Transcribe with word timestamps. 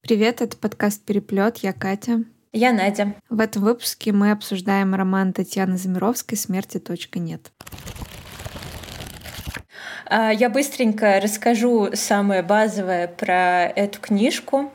Привет, 0.00 0.40
это 0.40 0.56
подкаст 0.56 1.04
«Переплет». 1.04 1.58
Я 1.58 1.72
Катя. 1.72 2.24
Я 2.52 2.72
Надя. 2.72 3.14
В 3.28 3.40
этом 3.40 3.62
выпуске 3.62 4.12
мы 4.12 4.30
обсуждаем 4.30 4.94
роман 4.94 5.32
Татьяны 5.32 5.76
Замировской 5.76 6.38
«Смерти. 6.38 6.82
Нет». 7.16 7.52
А, 10.06 10.30
я 10.30 10.48
быстренько 10.48 11.20
расскажу 11.20 11.90
самое 11.94 12.42
базовое 12.42 13.08
про 13.08 13.66
эту 13.66 14.00
книжку. 14.00 14.70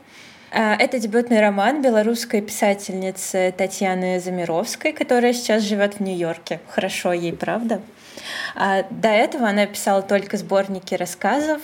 А, 0.52 0.76
это 0.76 1.00
дебютный 1.00 1.40
роман 1.40 1.82
белорусской 1.82 2.42
писательницы 2.42 3.54
Татьяны 3.58 4.20
Замировской, 4.20 4.92
которая 4.92 5.34
сейчас 5.34 5.64
живет 5.64 5.96
в 5.96 6.00
Нью-Йорке. 6.02 6.60
Хорошо 6.68 7.14
ей, 7.14 7.34
правда? 7.34 7.82
А, 8.56 8.84
до 8.90 9.10
этого 9.10 9.48
она 9.48 9.66
писала 9.66 10.02
только 10.02 10.38
сборники 10.38 10.94
рассказов. 10.94 11.62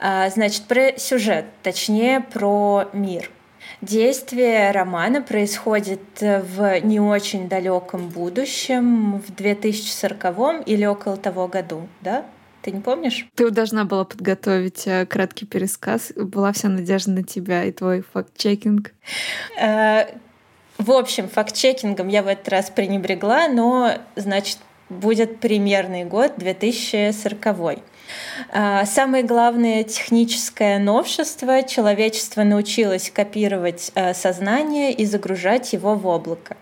Значит, 0.00 0.62
про 0.64 0.96
сюжет, 0.96 1.46
точнее, 1.62 2.20
про 2.20 2.88
мир. 2.92 3.30
Действие 3.80 4.70
романа 4.70 5.22
происходит 5.22 6.20
в 6.20 6.80
не 6.80 7.00
очень 7.00 7.48
далеком 7.48 8.08
будущем, 8.08 9.18
в 9.18 9.34
2040 9.34 10.66
или 10.66 10.84
около 10.84 11.16
того 11.16 11.48
году, 11.48 11.88
да? 12.00 12.24
Ты 12.62 12.72
не 12.72 12.80
помнишь? 12.80 13.26
Ты 13.34 13.50
должна 13.50 13.84
была 13.84 14.04
подготовить 14.04 14.86
э, 14.86 15.06
краткий 15.06 15.46
пересказ. 15.46 16.12
Была 16.16 16.52
вся 16.52 16.68
надежда 16.68 17.12
на 17.12 17.22
тебя 17.22 17.64
и 17.64 17.72
твой 17.72 18.02
факт-чекинг. 18.02 18.92
Э, 19.60 20.06
в 20.76 20.90
общем, 20.90 21.28
факт-чекингом 21.28 22.08
я 22.08 22.22
в 22.22 22.26
этот 22.26 22.48
раз 22.48 22.70
пренебрегла, 22.70 23.48
но, 23.48 23.94
значит, 24.16 24.58
будет 24.88 25.40
примерный 25.40 26.04
год 26.04 26.32
2040. 26.36 27.78
А, 28.50 28.84
самое 28.84 29.22
главное 29.22 29.84
техническое 29.84 30.78
новшество— 30.78 31.62
человечество 31.68 32.42
научилось 32.42 33.10
копировать 33.10 33.90
а, 33.94 34.14
сознание 34.14 34.92
и 34.92 35.04
загружать 35.04 35.72
его 35.72 35.94
в 35.94 36.06
облако. 36.06 36.56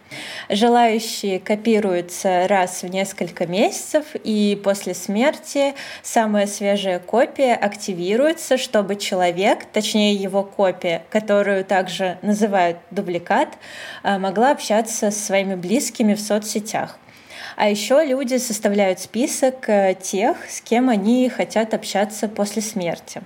Желающие 0.48 1.38
копируются 1.41 2.47
раз 2.48 2.83
в 2.83 2.88
несколько 2.88 3.47
месяцев, 3.47 4.05
и 4.14 4.61
после 4.62 4.94
смерти 4.94 5.75
самая 6.03 6.47
свежая 6.47 6.98
копия 6.98 7.55
активируется, 7.55 8.56
чтобы 8.56 8.97
человек, 8.97 9.64
точнее 9.72 10.14
его 10.14 10.42
копия, 10.42 11.03
которую 11.10 11.64
также 11.64 12.19
называют 12.22 12.78
дубликат, 12.91 13.48
а, 14.03 14.19
могла 14.19 14.53
общаться 14.53 15.10
со 15.10 15.25
своими 15.25 15.55
близкими 15.55 16.14
в 16.14 16.20
соцсетях. 16.20 16.98
А 17.55 17.69
еще 17.70 18.05
люди 18.05 18.36
составляют 18.39 18.98
список 19.00 19.69
э, 19.69 19.94
тех, 20.00 20.36
с 20.48 20.61
кем 20.61 20.89
они 20.89 21.28
хотят 21.28 21.75
общаться 21.75 22.28
после 22.28 22.62
смерти. 22.62 23.22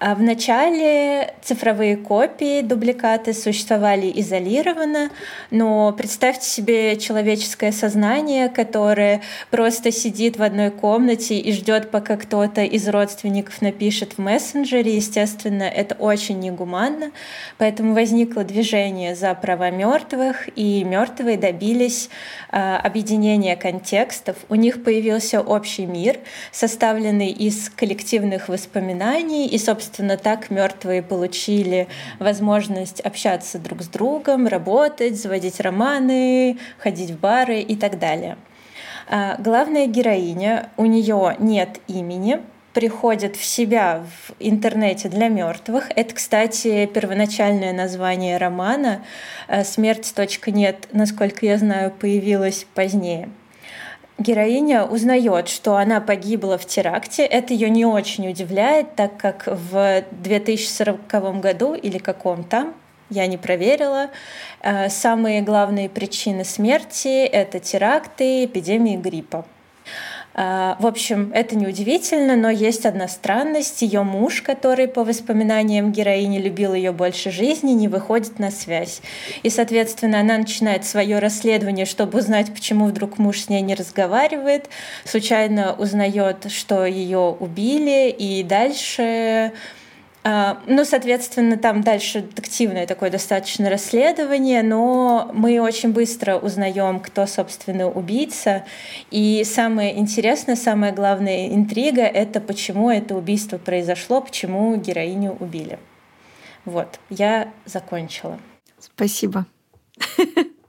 А 0.00 0.14
в 0.14 0.22
начале 0.22 1.34
цифровые 1.42 1.96
копии, 1.96 2.60
дубликаты 2.60 3.32
существовали 3.32 4.12
изолированно, 4.14 5.10
но 5.50 5.92
представьте 5.92 6.48
себе 6.48 6.96
человеческое 6.98 7.72
сознание, 7.72 8.48
которое 8.48 9.22
просто 9.50 9.90
сидит 9.90 10.38
в 10.38 10.42
одной 10.44 10.70
комнате 10.70 11.40
и 11.40 11.50
ждет, 11.50 11.90
пока 11.90 12.16
кто-то 12.16 12.62
из 12.62 12.86
родственников 12.88 13.60
напишет 13.60 14.12
в 14.12 14.18
мессенджере. 14.18 14.94
Естественно, 14.94 15.64
это 15.64 15.96
очень 15.96 16.38
негуманно, 16.38 17.10
поэтому 17.56 17.94
возникло 17.94 18.44
движение 18.44 19.16
за 19.16 19.34
права 19.34 19.72
мертвых, 19.72 20.48
и 20.54 20.84
мертвые 20.84 21.36
добились 21.36 22.08
э, 22.52 22.76
объединения 22.76 23.56
контекстов. 23.56 24.36
У 24.48 24.54
них 24.54 24.84
появился 24.84 25.40
общий 25.40 25.86
мир, 25.86 26.20
составленный 26.52 27.30
из 27.30 27.68
коллективных 27.70 28.48
воспоминаний 28.48 29.48
и, 29.48 29.58
собственно, 29.58 29.87
собственно, 29.88 30.18
так 30.18 30.50
мертвые 30.50 31.02
получили 31.02 31.88
возможность 32.18 33.00
общаться 33.00 33.58
друг 33.58 33.82
с 33.82 33.88
другом, 33.88 34.46
работать, 34.46 35.18
заводить 35.18 35.60
романы, 35.60 36.58
ходить 36.78 37.10
в 37.12 37.18
бары 37.18 37.60
и 37.60 37.74
так 37.74 37.98
далее. 37.98 38.36
А, 39.08 39.36
главная 39.38 39.86
героиня, 39.86 40.68
у 40.76 40.84
нее 40.84 41.36
нет 41.38 41.80
имени, 41.86 42.40
приходит 42.74 43.36
в 43.36 43.44
себя 43.44 44.04
в 44.04 44.34
интернете 44.38 45.08
для 45.08 45.28
мертвых. 45.28 45.90
Это, 45.96 46.14
кстати, 46.14 46.84
первоначальное 46.84 47.72
название 47.72 48.36
романа. 48.36 49.02
А, 49.48 49.64
Смерть. 49.64 50.12
Нет, 50.48 50.88
насколько 50.92 51.46
я 51.46 51.56
знаю, 51.56 51.92
появилась 51.92 52.66
позднее 52.74 53.30
героиня 54.18 54.84
узнает, 54.84 55.48
что 55.48 55.76
она 55.76 56.00
погибла 56.00 56.58
в 56.58 56.66
теракте. 56.66 57.24
Это 57.24 57.54
ее 57.54 57.70
не 57.70 57.86
очень 57.86 58.28
удивляет, 58.28 58.94
так 58.94 59.16
как 59.16 59.44
в 59.46 60.04
2040 60.10 61.40
году 61.40 61.74
или 61.74 61.98
каком 61.98 62.44
там, 62.44 62.74
я 63.10 63.26
не 63.26 63.38
проверила, 63.38 64.10
э, 64.60 64.88
самые 64.90 65.40
главные 65.40 65.88
причины 65.88 66.44
смерти— 66.44 67.24
это 67.24 67.58
теракты, 67.58 68.44
эпидемии 68.44 68.96
гриппа. 68.96 69.46
А, 70.40 70.76
в 70.78 70.86
общем, 70.86 71.32
это 71.34 71.56
неудивительно, 71.56 72.36
но 72.36 72.48
есть 72.48 72.86
одна 72.86 73.08
странность. 73.08 73.82
Ее 73.82 74.04
муж, 74.04 74.40
который 74.40 74.86
по 74.86 75.02
воспоминаниям 75.02 75.90
героини 75.90 76.38
любил 76.38 76.74
ее 76.74 76.92
больше 76.92 77.32
жизни, 77.32 77.72
не 77.72 77.88
выходит 77.88 78.38
на 78.38 78.52
связь. 78.52 79.02
И, 79.42 79.50
соответственно, 79.50 80.20
она 80.20 80.38
начинает 80.38 80.84
свое 80.84 81.18
расследование, 81.18 81.86
чтобы 81.86 82.20
узнать, 82.20 82.54
почему 82.54 82.86
вдруг 82.86 83.18
муж 83.18 83.40
с 83.40 83.48
ней 83.48 83.62
не 83.62 83.74
разговаривает. 83.74 84.68
Случайно 85.04 85.74
узнает, 85.76 86.46
что 86.52 86.86
ее 86.86 87.36
убили, 87.40 88.08
и 88.08 88.44
дальше 88.44 89.50
ну, 90.66 90.84
соответственно, 90.84 91.56
там 91.56 91.82
дальше 91.82 92.20
детективное 92.22 92.86
такое 92.86 93.10
достаточно 93.10 93.70
расследование, 93.70 94.62
но 94.62 95.30
мы 95.32 95.60
очень 95.60 95.92
быстро 95.92 96.36
узнаем, 96.36 97.00
кто, 97.00 97.26
собственно, 97.26 97.88
убийца. 97.88 98.64
И 99.10 99.44
самое 99.44 99.98
интересное, 99.98 100.56
самая 100.56 100.92
главная 100.92 101.48
интрига— 101.48 102.02
это 102.02 102.40
почему 102.40 102.90
это 102.90 103.14
убийство 103.14 103.58
произошло, 103.58 104.20
почему 104.20 104.76
героиню 104.76 105.36
убили. 105.40 105.78
Вот, 106.64 106.98
я 107.08 107.50
закончила. 107.64 108.38
Спасибо. 108.78 109.46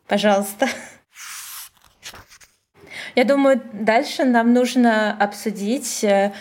Пожалуйста. 0.08 0.68
Я 3.16 3.26
думаю, 3.26 3.62
дальше 3.74 4.24
нам 4.24 4.54
нужно 4.54 5.12
обсудить 5.20 6.04
э, 6.04 6.32
а, 6.32 6.34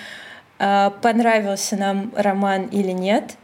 понравился 0.58 1.76
нам 1.76 2.12
роман 2.16 2.66
или 2.66 2.90
нет? 2.90 3.36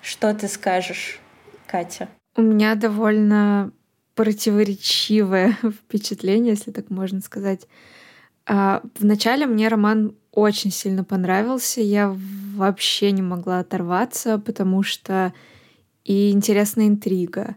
Что 0.00 0.34
ты 0.34 0.48
скажешь, 0.48 1.20
Катя? 1.66 2.08
У 2.36 2.42
меня 2.42 2.74
довольно 2.74 3.72
противоречивое 4.14 5.56
впечатление, 5.62 6.50
если 6.50 6.70
так 6.70 6.90
можно 6.90 7.20
сказать. 7.20 7.66
А, 8.46 8.82
вначале 8.98 9.46
мне 9.46 9.68
роман 9.68 10.14
очень 10.32 10.70
сильно 10.70 11.04
понравился. 11.04 11.80
Я 11.80 12.16
вообще 12.54 13.12
не 13.12 13.22
могла 13.22 13.60
оторваться, 13.60 14.38
потому 14.38 14.82
что 14.82 15.32
и 16.04 16.30
интересная 16.32 16.88
интрига, 16.88 17.56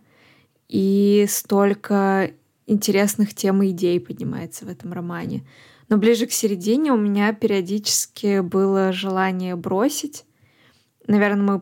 и 0.67 1.25
столько 1.27 2.31
интересных 2.67 3.33
тем 3.33 3.63
и 3.63 3.69
идей 3.69 3.99
поднимается 3.99 4.65
в 4.65 4.69
этом 4.69 4.93
романе. 4.93 5.43
Но 5.89 5.97
ближе 5.97 6.25
к 6.25 6.31
середине 6.31 6.91
у 6.91 6.97
меня 6.97 7.33
периодически 7.33 8.39
было 8.39 8.91
желание 8.91 9.55
бросить. 9.55 10.25
Наверное, 11.07 11.43
мы 11.43 11.61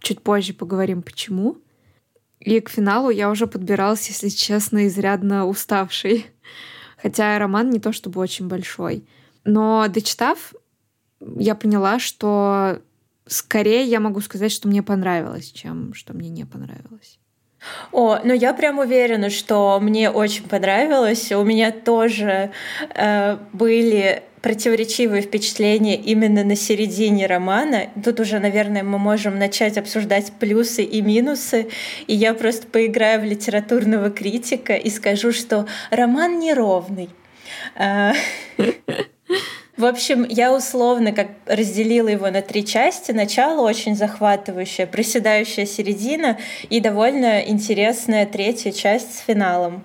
чуть 0.00 0.22
позже 0.22 0.54
поговорим, 0.54 1.02
почему. 1.02 1.58
И 2.40 2.60
к 2.60 2.70
финалу 2.70 3.10
я 3.10 3.30
уже 3.30 3.46
подбиралась, 3.46 4.08
если 4.08 4.28
честно, 4.28 4.86
изрядно 4.86 5.46
уставший. 5.46 6.26
Хотя 6.96 7.38
роман 7.38 7.70
не 7.70 7.78
то 7.78 7.92
чтобы 7.92 8.20
очень 8.20 8.48
большой. 8.48 9.06
Но 9.44 9.86
дочитав, 9.88 10.54
я 11.20 11.54
поняла, 11.54 11.98
что 11.98 12.80
скорее 13.26 13.84
я 13.84 14.00
могу 14.00 14.20
сказать, 14.20 14.52
что 14.52 14.68
мне 14.68 14.82
понравилось, 14.82 15.50
чем 15.52 15.94
что 15.94 16.14
мне 16.14 16.30
не 16.30 16.44
понравилось. 16.44 17.18
О, 17.92 18.18
ну 18.24 18.34
я 18.34 18.54
прям 18.54 18.78
уверена, 18.78 19.30
что 19.30 19.78
мне 19.80 20.10
очень 20.10 20.44
понравилось. 20.44 21.32
У 21.32 21.44
меня 21.44 21.70
тоже 21.70 22.50
э, 22.94 23.36
были 23.52 24.22
противоречивые 24.40 25.22
впечатления 25.22 25.96
именно 25.96 26.42
на 26.42 26.56
середине 26.56 27.26
романа. 27.26 27.90
Тут 28.04 28.18
уже, 28.20 28.40
наверное, 28.40 28.82
мы 28.82 28.98
можем 28.98 29.38
начать 29.38 29.78
обсуждать 29.78 30.32
плюсы 30.38 30.82
и 30.82 31.00
минусы. 31.00 31.68
И 32.08 32.14
я 32.14 32.34
просто 32.34 32.66
поиграю 32.66 33.20
в 33.20 33.24
литературного 33.24 34.10
критика 34.10 34.74
и 34.74 34.90
скажу, 34.90 35.32
что 35.32 35.66
роман 35.90 36.40
неровный. 36.40 37.10
В 39.76 39.86
общем, 39.86 40.26
я 40.28 40.54
условно 40.54 41.12
как 41.12 41.28
разделила 41.46 42.08
его 42.08 42.30
на 42.30 42.42
три 42.42 42.64
части. 42.64 43.10
Начало 43.12 43.66
очень 43.66 43.96
захватывающее, 43.96 44.86
проседающая 44.86 45.64
середина 45.64 46.38
и 46.68 46.78
довольно 46.80 47.40
интересная 47.40 48.26
третья 48.26 48.70
часть 48.70 49.16
с 49.16 49.20
финалом. 49.20 49.84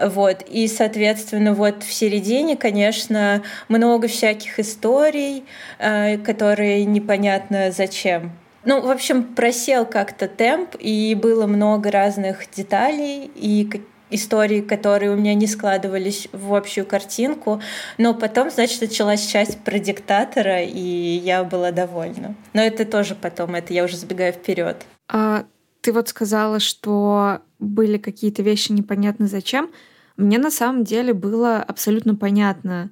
Вот. 0.00 0.42
И, 0.42 0.68
соответственно, 0.68 1.54
вот 1.54 1.84
в 1.84 1.92
середине, 1.92 2.56
конечно, 2.56 3.42
много 3.68 4.08
всяких 4.08 4.58
историй, 4.58 5.44
э, 5.78 6.18
которые 6.18 6.84
непонятно 6.84 7.70
зачем 7.70 8.32
Ну, 8.64 8.80
в 8.80 8.90
общем, 8.90 9.22
просел 9.22 9.86
как-то 9.86 10.26
темп, 10.26 10.76
и 10.78 11.14
было 11.14 11.46
много 11.46 11.90
разных 11.90 12.50
деталей 12.50 13.30
и 13.34 13.70
историй, 14.10 14.62
которые 14.62 15.10
у 15.10 15.16
меня 15.16 15.34
не 15.34 15.46
складывались 15.46 16.28
в 16.32 16.54
общую 16.54 16.86
картинку. 16.86 17.60
Но 17.98 18.14
потом, 18.14 18.50
значит, 18.50 18.80
началась 18.80 19.26
часть 19.26 19.58
про 19.60 19.78
диктатора, 19.78 20.62
и 20.62 20.78
я 20.78 21.44
была 21.44 21.70
довольна. 21.72 22.34
Но 22.52 22.62
это 22.62 22.84
тоже 22.84 23.14
потом, 23.14 23.54
это 23.54 23.72
я 23.72 23.84
уже 23.84 23.96
забегаю 23.96 24.32
вперед. 24.32 24.84
А, 25.08 25.44
ты 25.80 25.92
вот 25.92 26.08
сказала, 26.08 26.60
что 26.60 27.40
были 27.58 27.98
какие-то 27.98 28.42
вещи 28.42 28.72
непонятны 28.72 29.26
зачем. 29.26 29.70
Мне 30.16 30.38
на 30.38 30.50
самом 30.50 30.84
деле 30.84 31.12
было 31.12 31.58
абсолютно 31.58 32.14
понятно, 32.14 32.90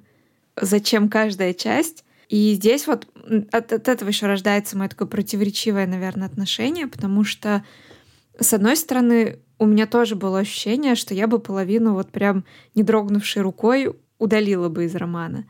зачем 0.59 1.09
каждая 1.09 1.53
часть. 1.53 2.03
И 2.29 2.53
здесь 2.53 2.87
вот 2.87 3.07
от, 3.51 3.71
от 3.71 3.87
этого 3.87 4.09
еще 4.09 4.25
рождается 4.25 4.77
мое 4.77 4.89
такое 4.89 5.07
противоречивое, 5.07 5.87
наверное, 5.87 6.27
отношение, 6.27 6.87
потому 6.87 7.23
что, 7.23 7.63
с 8.39 8.53
одной 8.53 8.75
стороны, 8.75 9.39
у 9.63 9.65
меня 9.65 9.87
тоже 9.87 10.15
было 10.15 10.39
ощущение, 10.39 10.95
что 10.95 11.13
я 11.13 11.25
бы 11.25 11.39
половину 11.39 11.93
вот 11.93 12.11
прям 12.11 12.43
не 12.75 12.83
дрогнувшей 12.83 13.41
рукой 13.41 13.95
удалила 14.19 14.69
бы 14.69 14.85
из 14.85 14.95
романа. 14.95 15.45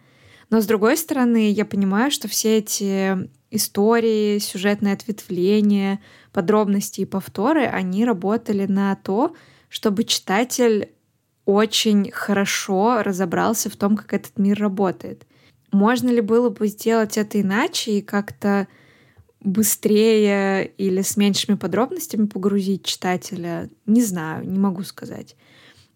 Но 0.50 0.62
с 0.62 0.68
другой 0.68 0.98
стороны, 0.98 1.51
я 1.51 1.65
понимаю, 1.65 2.12
что 2.12 2.27
все 2.27 2.60
эти 2.60 3.27
истории, 3.50 4.38
сюжетные 4.38 4.94
ответвления, 4.94 6.00
подробности 6.31 7.01
и 7.01 7.06
повторы, 7.06 7.65
они 7.65 8.06
работали 8.06 8.65
на 8.65 8.95
то, 8.95 9.36
чтобы 9.69 10.04
читатель 10.04 10.89
очень 11.45 12.12
хорошо 12.12 13.01
разобрался 13.01 13.69
в 13.69 13.75
том, 13.75 13.98
как 13.98 14.13
этот 14.13 14.38
мир 14.38 14.60
работает. 14.60 15.25
Можно 15.71 16.10
ли 16.10 16.21
было 16.21 16.50
бы 16.50 16.68
сделать 16.68 17.18
это 17.18 17.42
иначе 17.42 17.94
и 17.94 18.01
как-то 18.01 18.68
быстрее 19.44 20.66
или 20.78 21.01
с 21.01 21.18
меньшими 21.18 21.56
подробностями 21.56 22.25
погрузить 22.28 22.86
читателя? 22.86 23.69
Не 23.86 24.01
знаю, 24.01 24.50
не 24.50 24.60
могу 24.60 24.84
сказать. 24.84 25.36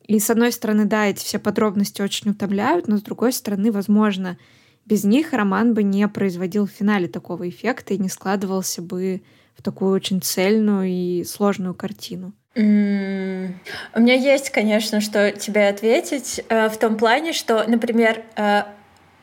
И 0.07 0.19
с 0.19 0.29
одной 0.29 0.51
стороны, 0.51 0.85
да, 0.85 1.07
эти 1.07 1.23
все 1.23 1.38
подробности 1.38 2.01
очень 2.01 2.31
утомляют, 2.31 2.88
но 2.88 2.97
с 2.97 3.01
другой 3.01 3.33
стороны, 3.33 3.71
возможно, 3.71 4.38
без 4.85 5.03
них 5.03 5.33
роман 5.33 5.73
бы 5.73 5.83
не 5.83 6.07
производил 6.07 6.65
в 6.65 6.71
финале 6.71 7.07
такого 7.07 7.49
эффекта 7.49 7.94
и 7.94 7.97
не 7.97 8.07
складывался 8.07 8.81
бы 8.81 9.21
в 9.57 9.61
такую 9.61 9.91
очень 9.93 10.21
цельную 10.21 10.88
и 10.88 11.23
сложную 11.25 11.73
картину. 11.73 12.33
У 12.55 12.59
меня 12.59 14.13
есть, 14.13 14.50
конечно, 14.50 15.01
что 15.01 15.31
тебе 15.31 15.67
ответить 15.67 16.43
э, 16.50 16.69
в 16.69 16.77
том 16.77 16.97
плане, 16.97 17.33
что, 17.33 17.63
например, 17.67 18.23
э, 18.35 18.63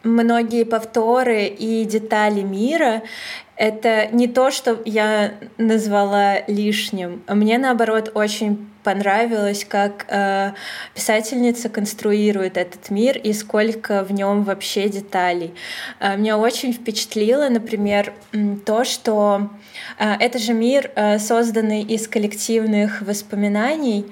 многие 0.04 0.64
повторы 0.64 1.46
и 1.46 1.84
детали 1.84 2.42
мира— 2.42 3.02
это 3.56 4.08
не 4.08 4.26
то, 4.26 4.50
что 4.50 4.80
я 4.84 5.34
назвала 5.58 6.40
лишним. 6.46 7.22
Мне, 7.28 7.58
наоборот, 7.58 8.10
очень 8.14 8.68
понравилось, 8.84 9.64
как 9.64 10.04
э, 10.08 10.52
писательница 10.94 11.68
конструирует 11.68 12.56
этот 12.56 12.90
мир 12.90 13.16
и 13.16 13.32
сколько 13.32 14.04
в 14.04 14.12
нем 14.12 14.44
вообще 14.44 14.88
деталей. 14.88 15.54
Э, 15.98 16.16
меня 16.16 16.38
очень 16.38 16.72
впечатлило, 16.72 17.48
например, 17.48 18.12
то, 18.64 18.84
что 18.84 19.48
э, 19.98 20.12
это 20.20 20.38
же 20.38 20.52
мир, 20.52 20.92
э, 20.94 21.18
созданный 21.18 21.82
из 21.82 22.06
коллективных 22.06 23.00
воспоминаний. 23.00 24.06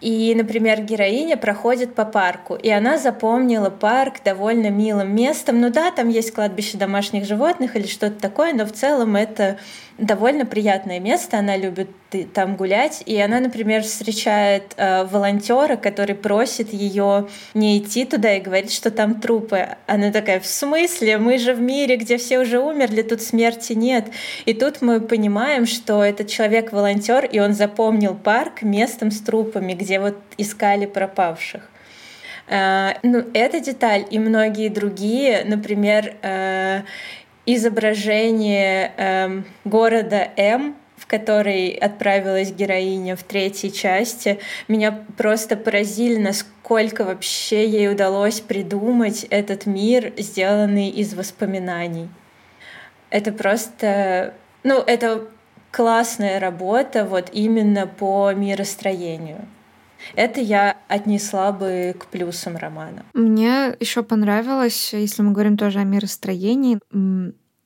И, 0.00 0.34
например, 0.34 0.82
героиня 0.82 1.36
проходит 1.36 1.94
по 1.94 2.04
парку, 2.04 2.54
и 2.54 2.70
она 2.70 2.98
запомнила 2.98 3.70
парк 3.70 4.14
довольно 4.24 4.68
милым 4.70 5.14
местом. 5.14 5.60
Ну 5.60 5.70
да, 5.70 5.90
там 5.90 6.08
есть 6.08 6.32
кладбище 6.32 6.78
домашних 6.78 7.26
животных 7.26 7.76
или 7.76 7.86
что-то 7.86 8.20
такое, 8.20 8.54
но 8.54 8.64
в 8.64 8.72
целом 8.82 9.14
это 9.14 9.58
довольно 9.96 10.44
приятное 10.44 10.98
место, 10.98 11.38
она 11.38 11.56
любит 11.56 11.90
там 12.34 12.56
гулять, 12.56 13.02
и 13.06 13.16
она, 13.20 13.38
например, 13.38 13.82
встречает 13.82 14.74
э, 14.76 15.04
волонтера, 15.04 15.76
который 15.76 16.16
просит 16.16 16.72
ее 16.72 17.28
не 17.54 17.78
идти 17.78 18.04
туда 18.04 18.34
и 18.34 18.40
говорит, 18.40 18.72
что 18.72 18.90
там 18.90 19.20
трупы. 19.20 19.68
Она 19.86 20.10
такая, 20.10 20.40
в 20.40 20.46
смысле? 20.46 21.18
Мы 21.18 21.38
же 21.38 21.54
в 21.54 21.60
мире, 21.60 21.96
где 21.96 22.16
все 22.16 22.40
уже 22.40 22.58
умерли, 22.58 23.02
тут 23.02 23.22
смерти 23.22 23.74
нет. 23.74 24.06
И 24.46 24.52
тут 24.52 24.82
мы 24.82 25.00
понимаем, 25.00 25.64
что 25.66 26.02
этот 26.02 26.28
человек 26.28 26.72
волонтер, 26.72 27.24
и 27.24 27.38
он 27.38 27.52
запомнил 27.52 28.14
парк 28.14 28.62
местом 28.62 29.12
с 29.12 29.20
трупами, 29.20 29.74
где 29.74 30.00
вот 30.00 30.16
искали 30.38 30.86
пропавших. 30.86 31.68
Uh, 32.48 32.98
ну, 33.04 33.24
эта 33.34 33.60
деталь 33.60 34.04
и 34.10 34.18
многие 34.18 34.68
другие, 34.68 35.44
например, 35.44 36.16
uh, 36.22 36.82
изображение 37.46 38.92
э, 38.96 39.42
города 39.64 40.28
М, 40.36 40.76
в 40.96 41.06
который 41.06 41.70
отправилась 41.70 42.52
героиня 42.52 43.16
в 43.16 43.24
третьей 43.24 43.72
части, 43.72 44.38
меня 44.68 45.04
просто 45.16 45.56
поразили, 45.56 46.16
насколько 46.16 47.04
вообще 47.04 47.68
ей 47.68 47.90
удалось 47.90 48.40
придумать 48.40 49.24
этот 49.24 49.66
мир, 49.66 50.12
сделанный 50.16 50.90
из 50.90 51.14
воспоминаний. 51.14 52.08
Это 53.10 53.32
просто, 53.32 54.34
ну, 54.62 54.78
это 54.78 55.26
классная 55.72 56.38
работа 56.38 57.04
вот 57.04 57.30
именно 57.32 57.86
по 57.88 58.32
миростроению. 58.32 59.40
Это 60.14 60.40
я 60.40 60.76
отнесла 60.88 61.52
бы 61.52 61.94
к 61.98 62.06
плюсам 62.06 62.56
романа. 62.56 63.04
Мне 63.14 63.76
еще 63.80 64.02
понравилось, 64.02 64.92
если 64.92 65.22
мы 65.22 65.32
говорим 65.32 65.56
тоже 65.56 65.80
о 65.80 65.84
миростроении, 65.84 66.78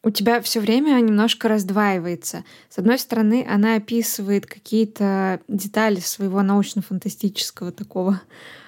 у 0.07 0.11
тебя 0.11 0.41
все 0.41 0.61
время 0.61 1.01
немножко 1.01 1.49
раздваивается. 1.49 2.45
С 2.69 2.79
одной 2.79 2.97
стороны, 2.99 3.45
она 3.49 3.75
описывает 3.75 4.47
какие-то 4.47 5.41
детали 5.49 5.99
своего 5.99 6.43
научно-фантастического 6.43 7.73
такого 7.73 8.21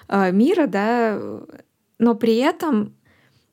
э, 0.08 0.32
мира, 0.32 0.66
да, 0.66 1.16
но 1.98 2.14
при 2.16 2.36
этом 2.38 2.92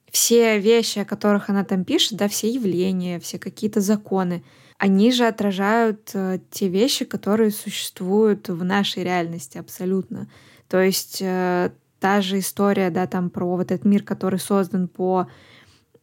все 0.10 0.58
вещи, 0.60 1.00
о 1.00 1.06
которых 1.06 1.50
она 1.50 1.64
там 1.64 1.84
пишет, 1.84 2.18
да, 2.18 2.28
все 2.28 2.50
явления, 2.50 3.20
все 3.20 3.38
какие-то 3.38 3.82
законы, 3.82 4.44
они 4.78 5.12
же 5.12 5.26
отражают 5.26 6.12
э, 6.14 6.40
те 6.52 6.68
вещи, 6.68 7.06
которые 7.06 7.52
существуют 7.52 8.50
в 8.50 8.64
нашей 8.64 9.04
реальности 9.04 9.58
абсолютно. 9.58 10.28
То 10.68 10.82
есть 10.82 11.20
э, 11.22 11.72
та 12.00 12.22
же 12.22 12.40
история, 12.40 12.90
да, 12.90 13.08
там 13.08 13.30
про 13.30 13.56
вот 13.56 13.72
этот 13.72 13.86
мир, 13.86 14.04
который 14.04 14.40
создан 14.40 14.88
по 14.88 15.28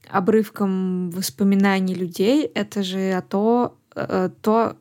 обрывкам 0.08 1.10
воспоминаний 1.10 1.94
людей, 1.94 2.44
это 2.46 2.82
же 2.82 3.12
о 3.12 3.22
то, 3.22 3.76
э, 3.94 4.30
то 4.40 4.76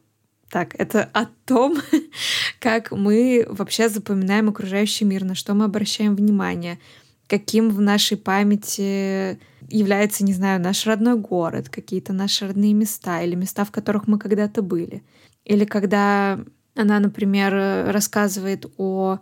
так, 0.50 0.76
это 0.80 1.10
о 1.14 1.26
том, 1.46 1.78
как 2.60 2.92
мы 2.92 3.46
вообще 3.50 3.90
запоминаем 3.90 4.50
окружающий 4.50 5.06
мир, 5.06 5.24
на 5.24 5.36
что 5.36 5.54
мы 5.54 5.66
обращаем 5.66 6.16
внимание, 6.16 6.80
каким 7.28 7.70
в 7.70 7.82
нашей 7.82 8.18
памяти 8.18 9.40
является, 9.72 10.24
не 10.24 10.34
знаю, 10.34 10.62
наш 10.62 10.86
родной 10.86 11.18
город, 11.18 11.70
какие-то 11.70 12.14
наши 12.14 12.48
родные 12.48 12.74
места 12.74 13.22
или 13.22 13.36
места, 13.36 13.66
в 13.66 13.72
которых 13.72 14.08
мы 14.08 14.20
когда-то 14.20 14.62
были. 14.62 15.04
Или 15.46 15.66
когда 15.66 16.40
она, 16.76 17.00
например, 17.00 17.54
рассказывает 17.92 18.66
о 18.78 19.20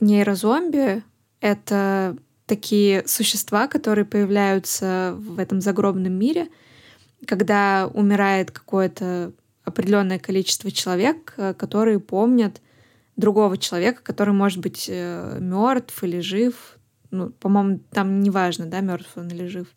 нейрозомби, 0.00 1.02
это 1.40 2.16
такие 2.46 3.06
существа, 3.06 3.68
которые 3.68 4.04
появляются 4.04 5.14
в 5.16 5.38
этом 5.38 5.60
загробном 5.60 6.12
мире, 6.12 6.48
когда 7.26 7.90
умирает 7.92 8.50
какое-то 8.50 9.32
определенное 9.64 10.18
количество 10.18 10.70
человек, 10.70 11.34
которые 11.58 12.00
помнят 12.00 12.60
другого 13.16 13.58
человека, 13.58 14.00
который 14.02 14.32
может 14.32 14.60
быть 14.60 14.86
э, 14.88 15.38
мертв 15.40 16.02
или 16.04 16.20
жив, 16.20 16.77
ну, 17.10 17.30
по-моему, 17.30 17.80
там 17.90 18.20
неважно, 18.20 18.66
да, 18.66 18.80
мертв 18.80 19.16
он 19.16 19.28
или 19.28 19.46
жив. 19.46 19.68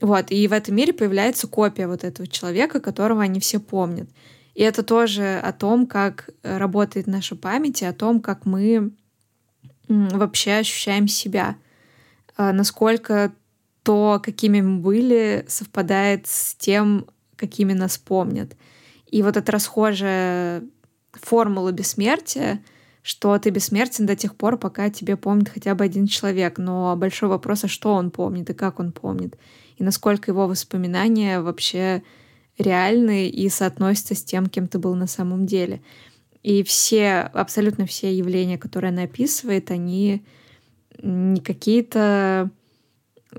Вот, 0.00 0.30
и 0.30 0.48
в 0.48 0.52
этом 0.52 0.74
мире 0.74 0.92
появляется 0.92 1.46
копия 1.46 1.86
вот 1.86 2.04
этого 2.04 2.26
человека, 2.26 2.80
которого 2.80 3.22
они 3.22 3.40
все 3.40 3.60
помнят. 3.60 4.08
И 4.54 4.62
это 4.62 4.82
тоже 4.82 5.38
о 5.38 5.52
том, 5.52 5.86
как 5.86 6.30
работает 6.42 7.06
наша 7.06 7.36
память, 7.36 7.82
и 7.82 7.86
о 7.86 7.92
том, 7.92 8.20
как 8.20 8.44
мы 8.44 8.92
вообще 9.88 10.54
ощущаем 10.54 11.08
себя. 11.08 11.56
А 12.36 12.52
насколько 12.52 13.32
то, 13.82 14.20
какими 14.22 14.60
мы 14.60 14.78
были, 14.80 15.44
совпадает 15.48 16.26
с 16.26 16.54
тем, 16.54 17.06
какими 17.36 17.72
нас 17.72 17.98
помнят. 17.98 18.56
И 19.10 19.22
вот 19.22 19.36
эта 19.36 19.52
расхожая 19.52 20.62
формула 21.12 21.70
бессмертия— 21.70 22.62
что 23.04 23.38
ты 23.38 23.50
бессмертен 23.50 24.06
до 24.06 24.16
тех 24.16 24.34
пор, 24.34 24.56
пока 24.56 24.88
тебе 24.88 25.18
помнит 25.18 25.50
хотя 25.50 25.74
бы 25.74 25.84
один 25.84 26.06
человек. 26.06 26.56
Но 26.56 26.96
большой 26.96 27.28
вопрос, 27.28 27.64
а 27.64 27.68
что 27.68 27.92
он 27.92 28.10
помнит 28.10 28.48
и 28.48 28.54
как 28.54 28.80
он 28.80 28.92
помнит, 28.92 29.36
и 29.76 29.84
насколько 29.84 30.30
его 30.30 30.48
воспоминания 30.48 31.40
вообще 31.40 32.02
реальны 32.56 33.28
и 33.28 33.46
соотносятся 33.50 34.14
с 34.14 34.24
тем, 34.24 34.46
кем 34.46 34.68
ты 34.68 34.78
был 34.78 34.94
на 34.94 35.06
самом 35.06 35.44
деле. 35.44 35.82
И 36.42 36.62
все, 36.62 37.30
абсолютно 37.34 37.84
все 37.84 38.16
явления, 38.16 38.56
которые 38.56 38.88
она 38.88 39.02
описывает, 39.02 39.70
они 39.70 40.24
не 41.02 41.40
какие-то 41.40 42.48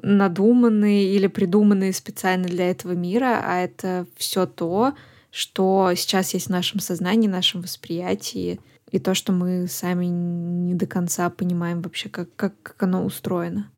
надуманные 0.03 1.15
или 1.15 1.25
придуманные 1.25 1.91
специально 1.93 2.48
для 2.48 2.69
этого 2.69 2.91
мира, 2.91 3.41
а 3.43 3.62
это 3.62 4.05
все 4.15 4.45
то, 4.45 4.93
что 5.31 5.91
сейчас 5.95 6.36
есть 6.36 6.48
в 6.48 6.51
нашем 6.51 6.79
сознании, 6.79 7.27
в 7.27 7.31
нашем 7.31 7.62
восприятии, 7.62 8.60
и 8.92 9.00
то, 9.00 9.13
что 9.15 9.32
мы 9.32 9.68
сами 9.68 10.06
не 10.06 10.75
до 10.75 10.86
конца 10.86 11.30
понимаем 11.30 11.82
вообще, 11.82 12.08
как, 12.08 12.34
как, 12.36 12.54
как 12.62 12.84
оно 12.84 13.04
устроено. 13.04 13.72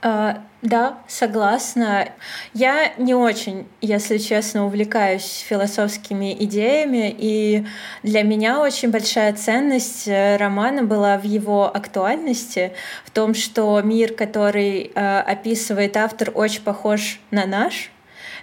Uh, 0.00 0.40
да, 0.62 0.98
согласна. 1.08 2.08
Я 2.54 2.94
не 2.96 3.14
очень, 3.14 3.68
если 3.80 4.18
честно, 4.18 4.66
увлекаюсь 4.66 5.44
философскими 5.48 6.32
идеями, 6.44 7.14
и 7.16 7.66
для 8.02 8.22
меня 8.22 8.60
очень 8.60 8.90
большая 8.90 9.32
ценность 9.34 10.08
э, 10.08 10.36
романа 10.36 10.84
была 10.84 11.18
в 11.18 11.24
его 11.24 11.66
актуальности, 11.66 12.72
в 13.04 13.10
том, 13.10 13.34
что 13.34 13.80
мир, 13.82 14.14
который 14.14 14.92
uh, 14.94 15.20
описывает 15.22 15.96
автор, 15.96 16.30
очень 16.34 16.62
похож 16.62 17.20
на 17.30 17.46
наш. 17.46 17.90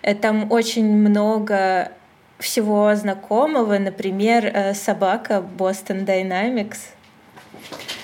Э, 0.01 0.15
там 0.15 0.51
очень 0.51 0.85
много 0.85 1.91
всего 2.39 2.96
знакомого, 2.96 3.77
например, 3.77 4.46
э, 4.46 4.74
собака 4.74 5.43
Boston 5.58 6.05
Dynamics, 6.05 6.77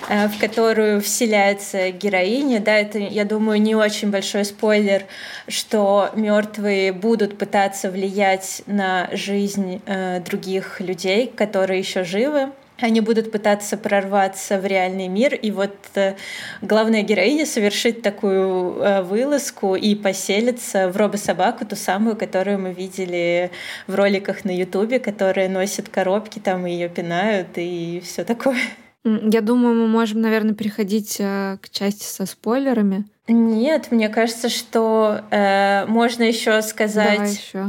э, 0.08 0.28
в 0.28 0.38
которую 0.38 1.00
вселяется 1.00 1.90
героиня. 1.90 2.60
Да, 2.60 2.76
это, 2.76 2.98
я 2.98 3.24
думаю, 3.24 3.60
не 3.60 3.74
очень 3.74 4.10
большой 4.10 4.44
спойлер, 4.44 5.04
что 5.48 6.10
мертвые 6.14 6.92
будут 6.92 7.38
пытаться 7.38 7.90
влиять 7.90 8.62
на 8.66 9.08
жизнь 9.12 9.80
э, 9.86 10.20
других 10.20 10.80
людей, 10.80 11.32
которые 11.34 11.80
еще 11.80 12.04
живы 12.04 12.50
они 12.78 13.00
будут 13.00 13.32
пытаться 13.32 13.76
прорваться 13.76 14.58
в 14.58 14.66
реальный 14.66 15.08
мир, 15.08 15.34
и 15.34 15.50
вот 15.50 15.76
э, 15.94 16.14
главная 16.62 17.02
героиня 17.02 17.46
совершит 17.46 18.02
такую 18.02 18.76
э, 18.80 19.02
вылазку 19.02 19.76
и 19.76 19.94
поселится 19.94 20.88
в 20.88 20.96
робособаку, 20.96 21.64
ту 21.64 21.76
самую, 21.76 22.16
которую 22.16 22.58
мы 22.58 22.72
видели 22.72 23.50
в 23.86 23.94
роликах 23.94 24.44
на 24.44 24.56
Ютубе, 24.56 24.98
которая 24.98 25.48
носит 25.48 25.88
коробки, 25.88 26.38
там 26.38 26.66
ее 26.66 26.88
пинают 26.88 27.48
и 27.56 28.02
все 28.04 28.24
такое. 28.24 28.58
Я 29.04 29.40
думаю, 29.40 29.76
мы 29.76 29.86
можем, 29.86 30.20
наверное, 30.20 30.54
переходить 30.54 31.16
э, 31.20 31.58
к 31.62 31.70
части 31.70 32.04
со 32.04 32.26
спойлерами. 32.26 33.04
Нет, 33.28 33.88
мне 33.90 34.08
кажется, 34.08 34.48
что 34.48 35.20
э, 35.30 35.86
можно 35.86 36.24
еще 36.24 36.60
сказать. 36.62 37.16
Давай 37.16 37.30
еще 37.30 37.66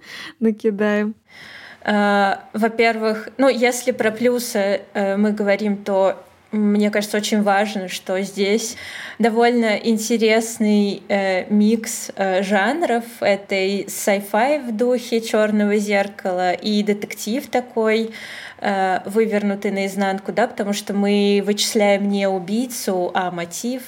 накидаем. 0.40 1.14
Э, 1.84 2.36
во-первых, 2.52 3.28
ну, 3.38 3.48
если 3.48 3.92
про 3.92 4.10
плюсы 4.10 4.82
э, 4.94 5.16
мы 5.16 5.32
говорим, 5.32 5.76
то 5.76 6.22
мне 6.52 6.90
кажется, 6.90 7.16
очень 7.16 7.42
важно, 7.42 7.88
что 7.88 8.20
здесь 8.20 8.76
довольно 9.18 9.76
интересный 9.76 11.02
э, 11.08 11.46
микс 11.48 12.10
э, 12.14 12.42
жанров. 12.42 13.04
Это 13.20 13.54
и 13.54 13.86
sci-fi 13.86 14.62
в 14.62 14.76
духе 14.76 15.22
черного 15.22 15.76
зеркала, 15.76 16.52
и 16.52 16.82
детектив 16.82 17.46
такой, 17.48 18.10
э, 18.60 18.98
вывернутый 19.06 19.70
наизнанку, 19.70 20.30
да, 20.32 20.46
потому 20.46 20.74
что 20.74 20.92
мы 20.92 21.42
вычисляем 21.44 22.10
не 22.10 22.28
убийцу, 22.28 23.10
а 23.14 23.30
мотив, 23.30 23.82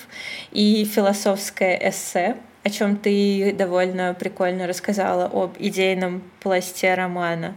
и 0.51 0.87
философское 0.87 1.79
эссе 1.91 2.37
о 2.65 2.71
чем 2.71 2.97
ты 2.97 3.55
довольно 3.57 4.17
прикольно 4.19 4.67
рассказала 4.67 5.27
об 5.27 5.57
идейном 5.59 6.23
пласте 6.41 6.95
романа. 6.95 7.57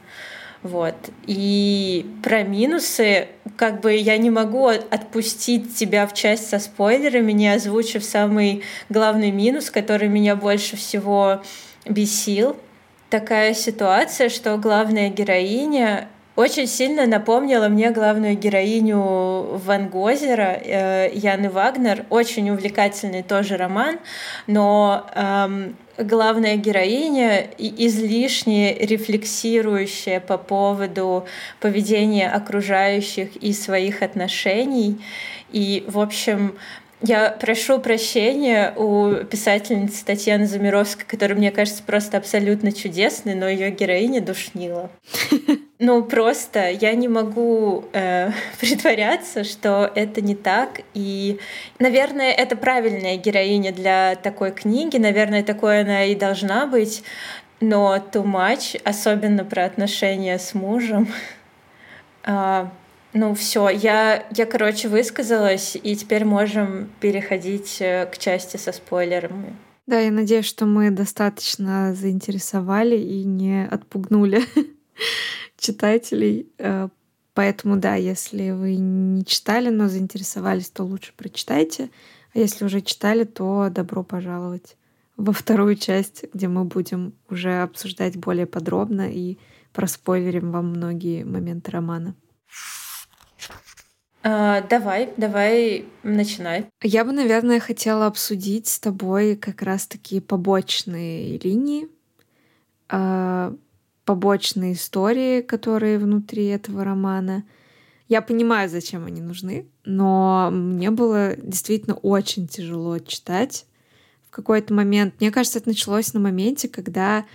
Вот. 0.64 0.96
И 1.26 2.06
про 2.24 2.44
минусы, 2.44 3.28
как 3.56 3.80
бы 3.80 3.96
я 3.96 4.18
не 4.18 4.30
могу 4.30 4.68
отпустить 4.68 5.76
тебя 5.76 6.06
в 6.08 6.14
часть 6.14 6.50
со 6.50 6.60
спойлерами, 6.60 7.32
не 7.32 7.48
озвучив 7.48 8.04
самый 8.04 8.64
главный 8.90 9.32
минус, 9.32 9.70
который 9.70 10.10
меня 10.10 10.36
больше 10.36 10.76
всего 10.76 11.42
бесил. 11.86 12.58
Такая 13.10 13.54
ситуация, 13.54 14.28
что 14.28 14.58
главная 14.58 15.10
героиня 15.10 16.10
очень 16.38 16.68
сильно 16.68 17.08
напомнила 17.08 17.68
мне 17.68 17.90
главную 17.90 18.38
героиню 18.38 19.58
Ван 19.58 19.90
Гозера, 19.90 20.62
э, 20.64 21.10
Яны 21.12 21.50
Вагнер. 21.50 22.06
Очень 22.12 22.52
увлекательный 22.52 23.24
тоже 23.24 23.58
роман, 23.58 23.98
но 24.46 25.10
эм, 25.16 25.76
главная 25.98 26.56
героиня 26.56 27.48
излишне 27.58 28.76
рефлексирующая 28.76 30.20
по 30.20 30.38
поводу 30.38 31.26
поведения 31.60 32.30
окружающих 32.30 33.36
и 33.38 33.52
своих 33.52 34.04
отношений. 34.04 35.04
И, 35.52 35.86
в 35.88 35.98
общем, 35.98 36.56
я 37.02 37.32
прошу 37.32 37.80
прощения 37.80 38.74
у 38.76 39.16
писательницы 39.26 40.06
Татьяны 40.06 40.46
Замировской, 40.46 41.06
которая, 41.08 41.36
мне 41.36 41.50
кажется, 41.50 41.82
просто 41.82 42.18
абсолютно 42.18 42.72
чудесной, 42.72 43.34
но 43.34 43.50
ее 43.50 43.72
героиня 43.72 44.22
душнила. 44.22 44.92
Ну, 45.80 46.04
просто 46.04 46.72
я 46.72 46.96
не 46.96 47.08
могу 47.08 47.86
э, 47.94 48.32
притворяться, 48.60 49.44
что 49.44 49.92
это 49.94 50.22
не 50.22 50.36
так. 50.36 50.82
И, 50.94 51.40
наверное, 51.80 52.32
это 52.32 52.56
правильная 52.56 53.18
героиня 53.18 53.72
для 53.72 54.16
такой 54.16 54.52
книги. 54.52 54.98
Наверное, 54.98 55.44
такой 55.44 55.82
она 55.82 56.06
и 56.06 56.16
должна 56.16 56.66
быть. 56.66 57.04
Но 57.60 57.96
too 57.98 58.24
much, 58.24 58.80
особенно 58.84 59.44
про 59.44 59.66
отношения 59.66 60.38
с 60.38 60.54
мужем, 60.54 61.08
э, 62.24 62.66
ну 63.14 63.34
все, 63.36 63.70
я, 63.70 64.26
я, 64.36 64.46
короче, 64.46 64.88
высказалась, 64.88 65.76
и 65.82 65.96
теперь 65.96 66.26
можем 66.26 66.90
переходить 67.00 67.78
э, 67.82 68.06
к 68.06 68.18
части 68.18 68.58
со 68.58 68.72
спойлерами. 68.72 69.56
Да, 69.88 70.00
я 70.00 70.12
надеюсь, 70.12 70.46
что 70.46 70.66
мы 70.66 70.92
достаточно 70.92 71.94
заинтересовали 71.96 72.98
и 72.98 73.24
не 73.24 73.66
отпугнули 73.66 74.44
читателей. 75.58 76.50
Э, 76.58 76.90
поэтому, 77.34 77.78
да, 77.78 77.96
если 77.96 78.52
вы 78.52 78.76
не 78.76 79.26
читали, 79.26 79.70
но 79.70 79.88
заинтересовались, 79.88 80.70
то 80.70 80.84
лучше 80.84 81.14
прочитайте. 81.16 81.90
А 82.34 82.40
если 82.40 82.66
уже 82.66 82.82
читали, 82.82 83.24
то 83.24 83.70
добро 83.70 84.04
пожаловать 84.04 84.78
во 85.18 85.34
вторую 85.34 85.76
часть, 85.76 86.26
где 86.34 86.48
мы 86.48 86.64
будем 86.64 87.14
уже 87.30 87.62
обсуждать 87.62 88.18
более 88.18 88.46
подробно 88.46 89.12
и 89.12 89.38
проспойлерим 89.74 90.52
вам 90.52 90.70
многие 90.70 91.24
моменты 91.24 91.72
романа. 91.72 92.16
А, 94.24 94.62
давай, 94.62 95.14
давай, 95.18 95.86
начинай. 96.04 96.66
Я 96.82 97.06
бы, 97.06 97.12
наверное, 97.12 97.60
хотела 97.60 98.08
обсудить 98.08 98.68
с 98.68 98.80
тобой 98.80 99.36
как 99.36 99.62
раз-таки 99.62 100.20
побочные 100.20 101.38
линии, 101.38 101.88
а, 102.90 103.56
побочные 104.08 104.74
истории, 104.74 105.42
которые 105.42 106.00
внутри 106.00 106.46
этого 106.46 106.86
романа. 106.86 107.44
Я 108.08 108.22
понимаю, 108.22 108.70
зачем 108.70 109.06
они 109.06 109.20
нужны, 109.20 109.68
но 109.84 110.50
мне 110.50 110.92
было 110.92 111.36
действительно 111.36 111.96
очень 111.96 112.48
тяжело 112.48 113.00
читать. 113.00 113.66
В 114.28 114.32
какой-то 114.32 114.74
момент, 114.74 115.16
мне 115.20 115.30
кажется, 115.30 115.60
это 115.60 115.68
началось 115.68 116.14
на 116.14 116.22
моменте, 116.22 116.70
когда 116.70 117.26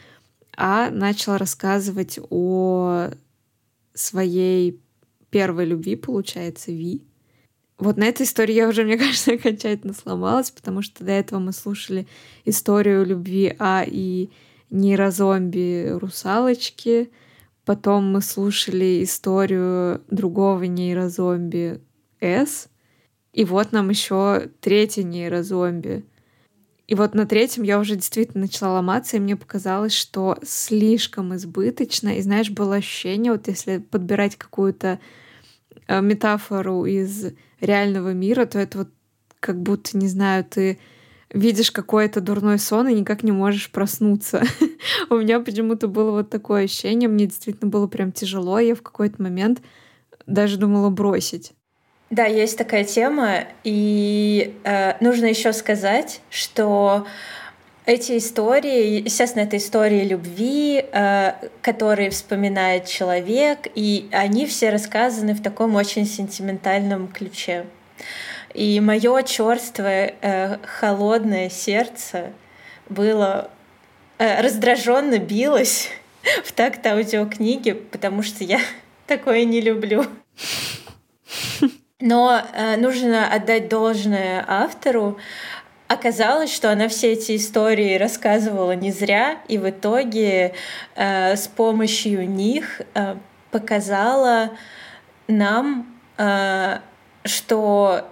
А 0.56 0.88
начала 0.90 1.36
рассказывать 1.36 2.18
о 2.30 3.10
своей 3.92 4.80
первой 5.28 5.66
любви, 5.66 5.94
получается, 5.94 6.72
Ви. 6.72 7.02
Вот 7.78 7.98
на 7.98 8.04
этой 8.04 8.24
истории 8.24 8.54
я 8.54 8.66
уже, 8.66 8.84
мне 8.84 8.96
кажется, 9.04 9.34
окончательно 9.34 9.92
сломалась, 9.92 10.50
потому 10.50 10.80
что 10.80 11.04
до 11.04 11.12
этого 11.12 11.38
мы 11.38 11.52
слушали 11.52 12.06
историю 12.46 13.04
любви 13.04 13.54
А 13.58 13.84
и 13.86 14.30
нейрозомби 14.72 15.90
русалочки. 15.90 17.10
Потом 17.64 18.12
мы 18.12 18.20
слушали 18.20 19.04
историю 19.04 20.02
другого 20.10 20.64
нейрозомби 20.64 21.80
С. 22.20 22.68
И 23.32 23.44
вот 23.44 23.70
нам 23.70 23.90
еще 23.90 24.50
третий 24.60 25.04
нейрозомби. 25.04 26.04
И 26.88 26.94
вот 26.96 27.14
на 27.14 27.24
третьем 27.24 27.62
я 27.62 27.78
уже 27.78 27.94
действительно 27.94 28.42
начала 28.42 28.74
ломаться, 28.74 29.16
и 29.16 29.20
мне 29.20 29.36
показалось, 29.36 29.94
что 29.94 30.36
слишком 30.42 31.34
избыточно. 31.36 32.16
И 32.16 32.22
знаешь, 32.22 32.50
было 32.50 32.74
ощущение, 32.74 33.32
вот 33.32 33.46
если 33.46 33.78
подбирать 33.78 34.36
какую-то 34.36 34.98
Э, 35.88 36.00
метафору 36.00 36.86
из 36.86 37.32
реального 37.60 38.12
мира, 38.12 38.46
то 38.46 38.58
это 38.58 38.78
вот 38.78 38.88
как 39.40 39.60
будто, 39.60 39.96
не 39.98 40.08
знаю, 40.08 40.44
ты 40.44 40.78
видишь 41.32 41.70
какой-то 41.70 42.20
дурной 42.20 42.58
сон 42.58 42.88
и 42.88 42.94
никак 42.94 43.22
не 43.22 43.32
можешь 43.32 43.70
проснуться. 43.70 44.42
У 45.10 45.16
меня 45.16 45.40
почему-то 45.40 45.88
было 45.88 46.10
вот 46.10 46.30
такое 46.30 46.64
ощущение, 46.64 47.08
мне 47.08 47.26
действительно 47.26 47.70
было 47.70 47.86
прям 47.86 48.12
тяжело, 48.12 48.58
я 48.58 48.74
в 48.74 48.82
какой-то 48.82 49.22
момент 49.22 49.60
даже 50.26 50.56
думала 50.56 50.90
бросить. 50.90 51.52
Да, 52.10 52.26
есть 52.26 52.58
такая 52.58 52.84
тема, 52.84 53.44
и 53.64 54.54
э, 54.64 55.02
нужно 55.02 55.26
еще 55.26 55.54
сказать, 55.54 56.20
что 56.28 57.06
эти 57.86 58.18
истории, 58.18 59.02
естественно, 59.02 59.44
это 59.44 59.56
истории 59.56 60.04
любви, 60.04 60.84
э, 60.92 61.32
которые 61.62 62.10
вспоминает 62.10 62.86
человек, 62.86 63.60
и 63.74 64.08
они 64.12 64.46
все 64.46 64.68
рассказаны 64.68 65.32
в 65.32 65.42
таком 65.42 65.74
очень 65.74 66.04
сентиментальном 66.04 67.08
ключе. 67.08 67.64
И 68.54 68.80
мое 68.80 69.22
черствое, 69.22 70.14
э, 70.20 70.58
холодное 70.66 71.48
сердце 71.48 72.32
было 72.88 73.50
э, 74.18 74.42
раздраженно 74.42 75.18
билось 75.18 75.88
в 76.44 76.52
такт 76.52 76.86
аудиокниги, 76.86 77.72
потому 77.72 78.22
что 78.22 78.44
я 78.44 78.60
такое 79.06 79.44
не 79.44 79.60
люблю. 79.60 80.04
Но 82.00 82.42
э, 82.54 82.76
нужно 82.76 83.32
отдать 83.32 83.68
должное 83.68 84.44
автору. 84.46 85.18
Оказалось, 85.88 86.52
что 86.52 86.70
она 86.70 86.88
все 86.88 87.12
эти 87.12 87.36
истории 87.36 87.96
рассказывала 87.96 88.72
не 88.72 88.90
зря, 88.90 89.38
и 89.46 89.56
в 89.56 89.68
итоге 89.68 90.54
э, 90.94 91.36
с 91.36 91.48
помощью 91.48 92.28
них 92.28 92.80
э, 92.94 93.16
показала 93.50 94.50
нам, 95.28 95.86
э, 96.18 96.78
что 97.24 98.08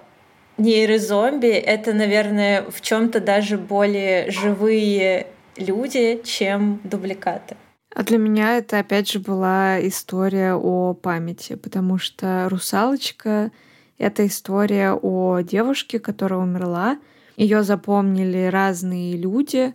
нейрозомби— 0.61 1.49
это, 1.49 1.93
наверное, 1.93 2.65
в 2.71 2.81
чем 2.81 3.11
то 3.11 3.21
даже 3.21 3.59
более 3.59 4.31
живые 4.31 5.27
люди, 5.57 6.21
чем 6.25 6.81
дубликаты. 6.85 7.57
А 7.93 8.05
для 8.05 8.19
меня 8.19 8.59
это 8.59 8.79
опять 8.79 9.11
же 9.11 9.19
была 9.19 9.85
история 9.87 10.55
о 10.55 10.95
памяти, 10.95 11.57
потому 11.57 11.99
что 11.99 12.47
«Русалочка»— 12.49 13.51
это 13.99 14.27
история 14.27 14.93
о 14.93 15.41
девушке, 15.41 15.99
которая 15.99 16.41
умерла. 16.41 16.99
Ее 17.37 17.65
запомнили 17.65 18.47
разные 18.47 19.17
люди, 19.17 19.75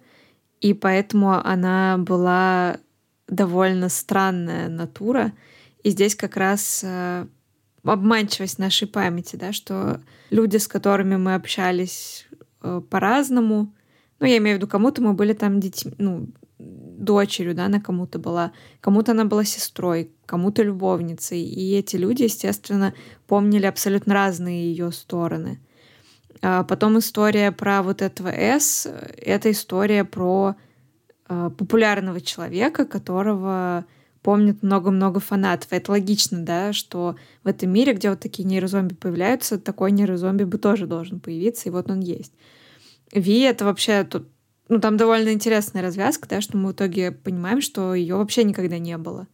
и 0.61 0.73
поэтому 0.73 1.33
она 1.45 1.97
была 1.97 2.77
довольно 3.27 3.89
странная 3.89 4.69
натура. 4.69 5.33
И 5.83 5.89
здесь 5.89 6.15
как 6.15 6.37
раз 6.37 6.81
э, 6.83 7.25
обманчивость 7.91 8.59
нашей 8.59 8.87
памяти, 8.87 9.35
да, 9.35 9.53
что 9.53 10.01
люди, 10.29 10.57
с 10.57 10.67
которыми 10.67 11.17
мы 11.17 11.35
общались 11.35 12.27
э, 12.61 12.81
по-разному, 12.89 13.73
ну, 14.19 14.27
я 14.27 14.37
имею 14.37 14.57
в 14.57 14.59
виду, 14.59 14.67
кому-то 14.67 15.01
мы 15.01 15.13
были 15.13 15.33
там 15.33 15.59
детьми, 15.59 15.93
ну, 15.97 16.29
дочерью, 16.57 17.53
да, 17.53 17.65
она 17.65 17.79
кому-то 17.79 18.19
была, 18.19 18.51
кому-то 18.81 19.11
она 19.11 19.25
была 19.25 19.43
сестрой, 19.43 20.11
кому-то 20.25 20.63
любовницей. 20.63 21.41
И 21.41 21.75
эти 21.75 21.97
люди, 21.97 22.23
естественно, 22.23 22.93
помнили 23.27 23.65
абсолютно 23.65 24.13
разные 24.13 24.71
ее 24.71 24.91
стороны. 24.91 25.59
А 26.41 26.63
потом 26.63 26.99
история 26.99 27.51
про 27.51 27.81
вот 27.83 28.01
этого 28.01 28.29
С, 28.29 28.85
это 29.17 29.51
история 29.51 30.03
про 30.03 30.55
э, 31.27 31.51
популярного 31.57 32.21
человека, 32.21 32.85
которого 32.85 33.85
помнит 34.25 34.63
много-много 34.63 35.19
фанатов. 35.19 35.67
Это 35.69 35.91
логично, 35.91 36.39
да, 36.39 36.73
что 36.73 37.15
в 37.43 37.47
этом 37.47 37.69
мире, 37.69 37.93
где 37.93 38.09
вот 38.09 38.21
такие 38.21 38.43
нейрозомби 38.43 38.95
появляются, 38.95 39.59
такой 39.59 39.91
нейрозомби 39.91 40.45
бы 40.45 40.57
тоже 40.57 40.87
должен 40.87 41.19
появиться, 41.19 41.69
и 41.69 41.71
вот 41.71 41.91
он 41.91 41.99
есть. 41.99 42.33
Ви— 43.13 43.39
это 43.41 43.65
вообще 43.65 44.03
тут 44.03 44.27
ну, 44.67 44.79
там 44.79 44.97
довольно 44.97 45.31
интересная 45.31 45.83
развязка, 45.83 46.27
да, 46.27 46.41
что 46.41 46.57
мы 46.57 46.69
в 46.69 46.71
итоге 46.71 47.11
понимаем, 47.11 47.61
что 47.61 47.93
ее 47.93 48.15
вообще 48.15 48.43
никогда 48.43 48.79
не 48.79 48.97
было. 48.97 49.27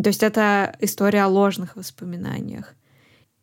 То 0.00 0.06
есть 0.06 0.22
это 0.22 0.76
история 0.78 1.24
о 1.24 1.28
ложных 1.28 1.74
воспоминаниях. 1.74 2.76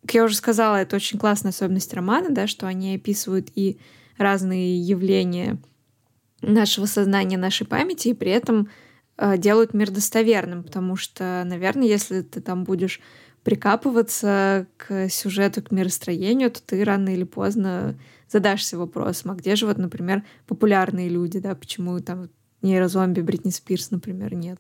Как 0.04 0.14
я 0.14 0.24
уже 0.24 0.36
сказала, 0.36 0.78
это 0.78 0.96
очень 0.96 1.20
классная 1.20 1.52
особенность 1.52 1.94
романа, 1.94 2.30
да, 2.30 2.48
что 2.48 2.66
они 2.66 2.96
описывают 2.96 3.50
и 3.56 3.78
разные 4.18 4.80
явления 4.80 5.58
нашего 6.42 6.86
сознания, 6.86 7.38
нашей 7.38 7.68
памяти, 7.68 8.08
и 8.08 8.14
при 8.14 8.32
этом 8.32 8.70
делают 9.38 9.74
мир 9.74 9.92
достоверным, 9.92 10.64
потому 10.64 10.96
что, 10.96 11.44
наверное, 11.46 11.88
если 11.88 12.22
ты 12.22 12.42
там 12.42 12.64
будешь 12.64 13.00
прикапываться 13.44 14.68
к 14.78 15.10
сюжету, 15.10 15.62
к 15.62 15.72
миростроению, 15.72 16.52
то 16.52 16.62
ты 16.62 16.84
рано 16.84 17.10
или 17.10 17.24
поздно 17.24 17.98
задашься 18.30 18.78
вопросом, 18.78 19.32
а 19.32 19.36
где 19.36 19.56
же 19.56 19.66
вот, 19.66 19.78
например, 19.78 20.24
популярные 20.48 21.10
люди, 21.10 21.40
да, 21.40 21.56
почему 21.56 22.00
там 22.00 22.30
нейрозомби 22.62 23.22
Бритни 23.22 23.50
Спирс, 23.50 23.92
например, 23.92 24.36
нет. 24.36 24.60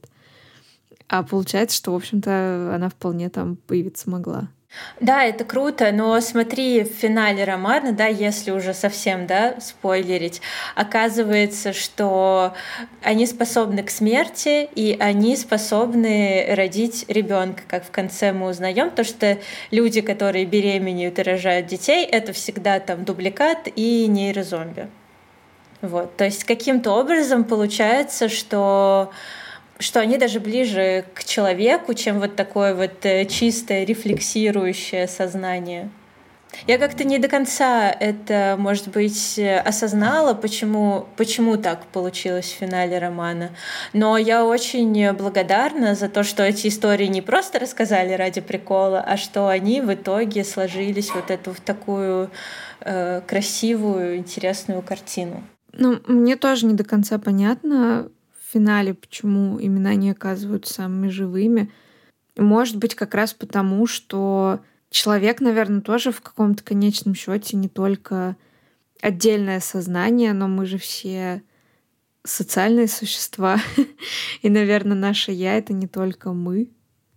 А 1.08 1.24
получается, 1.24 1.78
что, 1.78 1.92
в 1.92 1.96
общем-то, 1.96 2.74
она 2.74 2.90
вполне 2.90 3.30
там 3.30 3.56
появиться 3.56 4.10
могла. 4.10 4.50
Да, 5.00 5.26
это 5.26 5.44
круто, 5.44 5.92
но 5.92 6.22
смотри, 6.22 6.84
в 6.84 6.94
финале 6.94 7.44
романа, 7.44 7.92
да, 7.92 8.06
если 8.06 8.52
уже 8.52 8.74
совсем, 8.74 9.26
да, 9.28 9.56
спойлерить, 9.60 10.42
оказывается, 10.76 11.74
что 11.74 12.54
они 13.02 13.26
способны 13.26 13.84
к 13.84 13.90
смерти, 13.90 14.70
и 14.76 14.96
они 15.00 15.36
способны 15.36 16.46
родить 16.56 17.06
ребенка, 17.08 17.64
как 17.68 17.84
в 17.84 17.92
конце 17.92 18.32
мы 18.32 18.48
узнаем, 18.48 18.92
то 18.92 19.04
что 19.04 19.40
люди, 19.72 20.02
которые 20.02 20.46
беременеют 20.46 21.20
и 21.20 21.24
рожают 21.24 21.66
детей, 21.66 22.06
это 22.06 22.32
всегда 22.32 22.80
там 22.80 23.04
дубликат 23.04 23.68
и 23.76 24.08
нейрозомби. 24.08 24.88
Вот, 25.82 26.16
то 26.16 26.26
есть 26.26 26.44
каким-то 26.44 26.92
образом 26.92 27.44
получается, 27.44 28.30
что 28.30 29.12
что 29.82 30.00
они 30.00 30.18
даже 30.18 30.40
ближе 30.40 31.06
к 31.14 31.24
человеку, 31.24 31.94
чем 31.94 32.20
вот 32.20 32.36
такое 32.36 32.74
вот 32.76 33.06
э, 33.06 33.26
чистое 33.26 33.84
рефлексирующее 33.84 35.08
сознание. 35.08 35.90
Я 36.68 36.78
как-то 36.78 37.04
не 37.04 37.18
до 37.18 37.28
конца 37.28 37.90
это, 37.90 38.56
может 38.60 38.90
быть, 38.90 39.40
осознала, 39.40 40.34
почему, 40.34 41.08
почему 41.18 41.58
так 41.58 41.86
получилось 41.88 42.46
в 42.46 42.58
финале 42.58 43.00
романа. 43.00 43.52
Но 43.94 44.18
я 44.18 44.46
очень 44.46 45.14
благодарна 45.14 45.96
за 45.96 46.10
то, 46.10 46.24
что 46.24 46.44
эти 46.44 46.68
истории 46.68 47.08
не 47.08 47.22
просто 47.22 47.60
рассказали 47.60 48.14
ради 48.14 48.42
прикола, 48.42 49.02
а 49.02 49.18
что 49.18 49.48
они 49.48 49.82
в 49.82 49.94
итоге 49.94 50.44
сложились 50.44 51.12
вот 51.12 51.32
эту 51.32 51.54
в 51.54 51.62
такую 51.62 52.30
э, 52.82 53.22
красивую, 53.26 54.18
интересную 54.18 54.82
картину. 54.82 55.44
Ну, 55.74 56.00
мне 56.06 56.36
тоже 56.36 56.66
не 56.66 56.74
до 56.74 56.84
конца 56.84 57.18
понятно, 57.18 58.10
финале, 58.52 58.94
почему 58.94 59.62
имена 59.62 59.96
не 59.96 60.12
оказываются 60.12 60.74
самыми 60.74 61.08
живыми. 61.10 61.72
Может 62.38 62.78
быть, 62.78 62.96
как 62.96 63.14
раз 63.14 63.34
потому, 63.34 63.88
что 63.88 64.62
человек, 64.90 65.42
наверное, 65.42 65.82
тоже 65.82 66.12
в 66.12 66.22
каком-то 66.22 66.64
конечном 66.64 67.16
счете 67.16 67.58
не 67.58 67.70
только 67.70 68.36
отдельное 69.02 69.60
сознание, 69.60 70.34
но 70.34 70.48
мы 70.48 70.66
же 70.66 70.78
все 70.78 71.44
социальные 72.24 72.88
существа. 72.88 73.60
и, 74.42 74.50
наверное, 74.50 74.96
наше 74.96 75.32
я 75.32 75.58
это 75.58 75.74
не 75.74 75.88
только 75.88 76.34
мы 76.34 76.70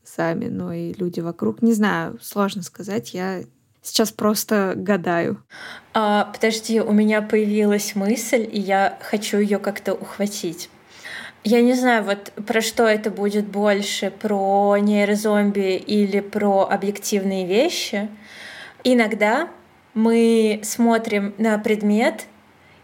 сами, 0.04 0.46
но 0.46 0.72
и 0.72 0.92
люди 0.94 1.20
вокруг. 1.20 1.62
Не 1.62 1.72
знаю, 1.72 2.18
сложно 2.22 2.62
сказать. 2.62 3.14
Я 3.14 3.42
сейчас 3.82 4.12
просто 4.12 4.74
гадаю. 4.76 5.42
А, 5.92 6.24
подожди, 6.26 6.80
у 6.80 6.92
меня 6.92 7.22
появилась 7.22 7.94
мысль, 7.94 8.48
и 8.50 8.60
я 8.60 8.98
хочу 9.02 9.38
ее 9.38 9.58
как-то 9.58 9.94
ухватить. 9.94 10.70
Я 11.44 11.60
не 11.60 11.74
знаю, 11.74 12.04
вот 12.04 12.32
про 12.46 12.62
что 12.62 12.84
это 12.84 13.10
будет 13.10 13.46
больше, 13.46 14.10
про 14.10 14.78
нейрозомби 14.78 15.76
или 15.76 16.20
про 16.20 16.66
объективные 16.70 17.46
вещи. 17.46 18.08
Иногда 18.82 19.48
мы 19.92 20.60
смотрим 20.62 21.34
на 21.36 21.58
предмет 21.58 22.24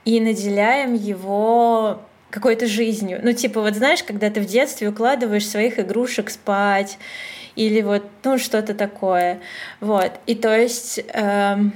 и 0.04 0.20
наделяем 0.20 0.92
его 0.92 2.02
какой-то 2.28 2.66
жизнью. 2.66 3.20
Ну, 3.22 3.32
типа, 3.32 3.62
вот 3.62 3.74
знаешь, 3.74 4.02
когда 4.02 4.28
ты 4.28 4.42
в 4.42 4.46
детстве 4.46 4.90
укладываешь 4.90 5.48
своих 5.48 5.78
игрушек 5.78 6.28
спать, 6.28 6.98
или 7.56 7.80
вот, 7.80 8.04
ну, 8.24 8.38
что-то 8.38 8.74
такое. 8.74 9.40
Вот. 9.80 10.12
И 10.26 10.34
то 10.34 10.56
есть, 10.56 11.00
эм, 11.12 11.72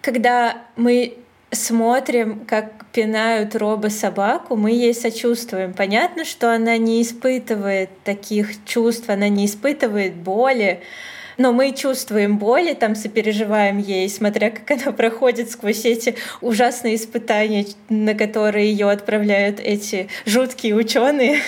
когда 0.00 0.62
мы 0.76 1.18
смотрим, 1.52 2.44
как 2.46 2.86
пинают 2.92 3.54
Роба 3.54 3.88
собаку, 3.88 4.56
мы 4.56 4.72
ей 4.72 4.94
сочувствуем. 4.94 5.74
Понятно, 5.74 6.24
что 6.24 6.52
она 6.52 6.76
не 6.78 7.02
испытывает 7.02 7.90
таких 8.04 8.64
чувств, 8.64 9.08
она 9.08 9.28
не 9.28 9.46
испытывает 9.46 10.14
боли, 10.14 10.80
но 11.38 11.52
мы 11.52 11.72
чувствуем 11.72 12.38
боли, 12.38 12.74
там 12.74 12.94
сопереживаем 12.94 13.78
ей, 13.78 14.08
смотря 14.08 14.50
как 14.50 14.70
она 14.70 14.92
проходит 14.92 15.50
сквозь 15.50 15.84
эти 15.84 16.16
ужасные 16.40 16.96
испытания, 16.96 17.66
на 17.88 18.14
которые 18.14 18.70
ее 18.70 18.90
отправляют 18.90 19.60
эти 19.60 20.08
жуткие 20.26 20.74
ученые. 20.74 21.40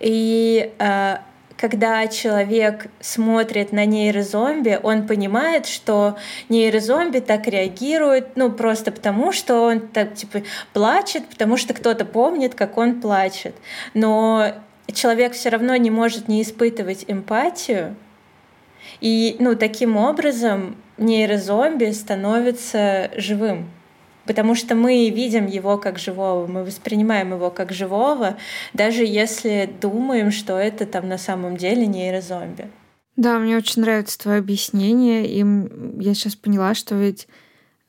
И 0.00 0.72
э, 0.78 1.16
когда 1.64 2.06
человек 2.08 2.88
смотрит 3.00 3.72
на 3.72 3.86
нейрозомби, 3.86 4.78
он 4.82 5.06
понимает, 5.06 5.64
что 5.64 6.18
нейрозомби 6.50 7.20
так 7.20 7.46
реагирует, 7.46 8.36
ну, 8.36 8.52
просто 8.52 8.92
потому, 8.92 9.32
что 9.32 9.62
он 9.62 9.80
так, 9.80 10.14
типа, 10.14 10.42
плачет, 10.74 11.26
потому 11.26 11.56
что 11.56 11.72
кто-то 11.72 12.04
помнит, 12.04 12.54
как 12.54 12.76
он 12.76 13.00
плачет. 13.00 13.54
Но 13.94 14.52
человек 14.92 15.32
все 15.32 15.48
равно 15.48 15.74
не 15.76 15.90
может 15.90 16.28
не 16.28 16.42
испытывать 16.42 17.06
эмпатию, 17.08 17.96
и, 19.00 19.36
ну, 19.38 19.56
таким 19.56 19.96
образом 19.96 20.76
нейрозомби 20.98 21.92
становится 21.92 23.10
живым 23.16 23.70
потому 24.26 24.54
что 24.54 24.74
мы 24.74 25.10
видим 25.10 25.46
его 25.46 25.78
как 25.78 25.98
живого, 25.98 26.46
мы 26.46 26.64
воспринимаем 26.64 27.32
его 27.32 27.50
как 27.50 27.72
живого, 27.72 28.36
даже 28.72 29.04
если 29.04 29.72
думаем, 29.80 30.30
что 30.30 30.58
это 30.58 30.86
там 30.86 31.08
на 31.08 31.18
самом 31.18 31.56
деле 31.56 31.86
нейрозомби. 31.86 32.70
Да, 33.16 33.38
мне 33.38 33.56
очень 33.56 33.82
нравится 33.82 34.18
твое 34.18 34.38
объяснение, 34.38 35.26
и 35.26 35.44
я 36.02 36.14
сейчас 36.14 36.34
поняла, 36.34 36.74
что 36.74 36.96
ведь 36.96 37.28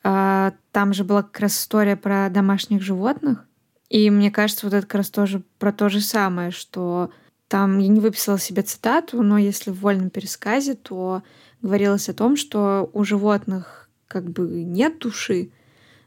а, 0.03 0.53
там 0.71 0.93
же 0.93 1.03
была 1.03 1.23
как 1.23 1.39
раз 1.39 1.57
история 1.57 1.95
про 1.95 2.29
домашних 2.29 2.81
животных, 2.81 3.45
и 3.89 4.09
мне 4.09 4.29
кажется, 4.29 4.65
вот 4.65 4.73
это 4.73 4.85
как 4.85 4.95
раз 4.95 5.09
тоже 5.09 5.41
про 5.57 5.71
то 5.71 5.89
же 5.89 6.01
самое, 6.01 6.51
что 6.51 7.09
там 7.47 7.79
я 7.79 7.87
не 7.87 7.99
выписала 7.99 8.39
себе 8.39 8.61
цитату, 8.61 9.21
но 9.21 9.37
если 9.37 9.71
в 9.71 9.79
вольном 9.79 10.09
пересказе, 10.09 10.75
то 10.75 11.23
говорилось 11.61 12.09
о 12.09 12.13
том, 12.13 12.35
что 12.35 12.89
у 12.93 13.03
животных 13.03 13.89
как 14.07 14.29
бы 14.29 14.47
нет 14.47 14.99
души, 14.99 15.51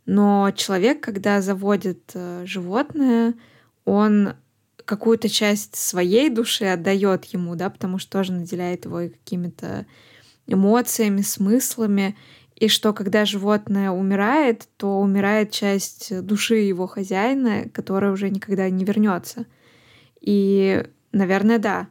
но 0.09 0.53
человек, 0.53 1.03
когда 1.03 1.43
заводит 1.43 2.13
э, 2.15 2.45
животное, 2.47 3.35
он 3.85 4.37
какую-то 4.87 5.29
часть 5.29 5.77
своей 5.77 6.31
души 6.31 6.65
отдает 6.65 7.27
ему, 7.27 7.57
да, 7.57 7.69
потому 7.69 7.99
что 7.99 8.13
тоже 8.13 8.33
наделяет 8.33 8.87
его 8.87 9.01
какими-то 9.01 9.85
эмоциями, 10.47 11.21
смыслами, 11.21 12.17
и 12.57 12.69
что 12.69 12.95
когда 12.95 13.27
животное 13.27 13.91
умирает, 13.91 14.67
то 14.79 14.99
умирает 14.99 15.51
часть 15.51 16.19
души 16.25 16.55
его 16.55 16.87
хозяина, 16.87 17.69
которая 17.69 18.11
уже 18.11 18.31
никогда 18.31 18.71
не 18.71 18.87
вернется. 18.87 19.45
И, 20.23 20.87
наверное, 21.13 21.59
да. 21.59 21.89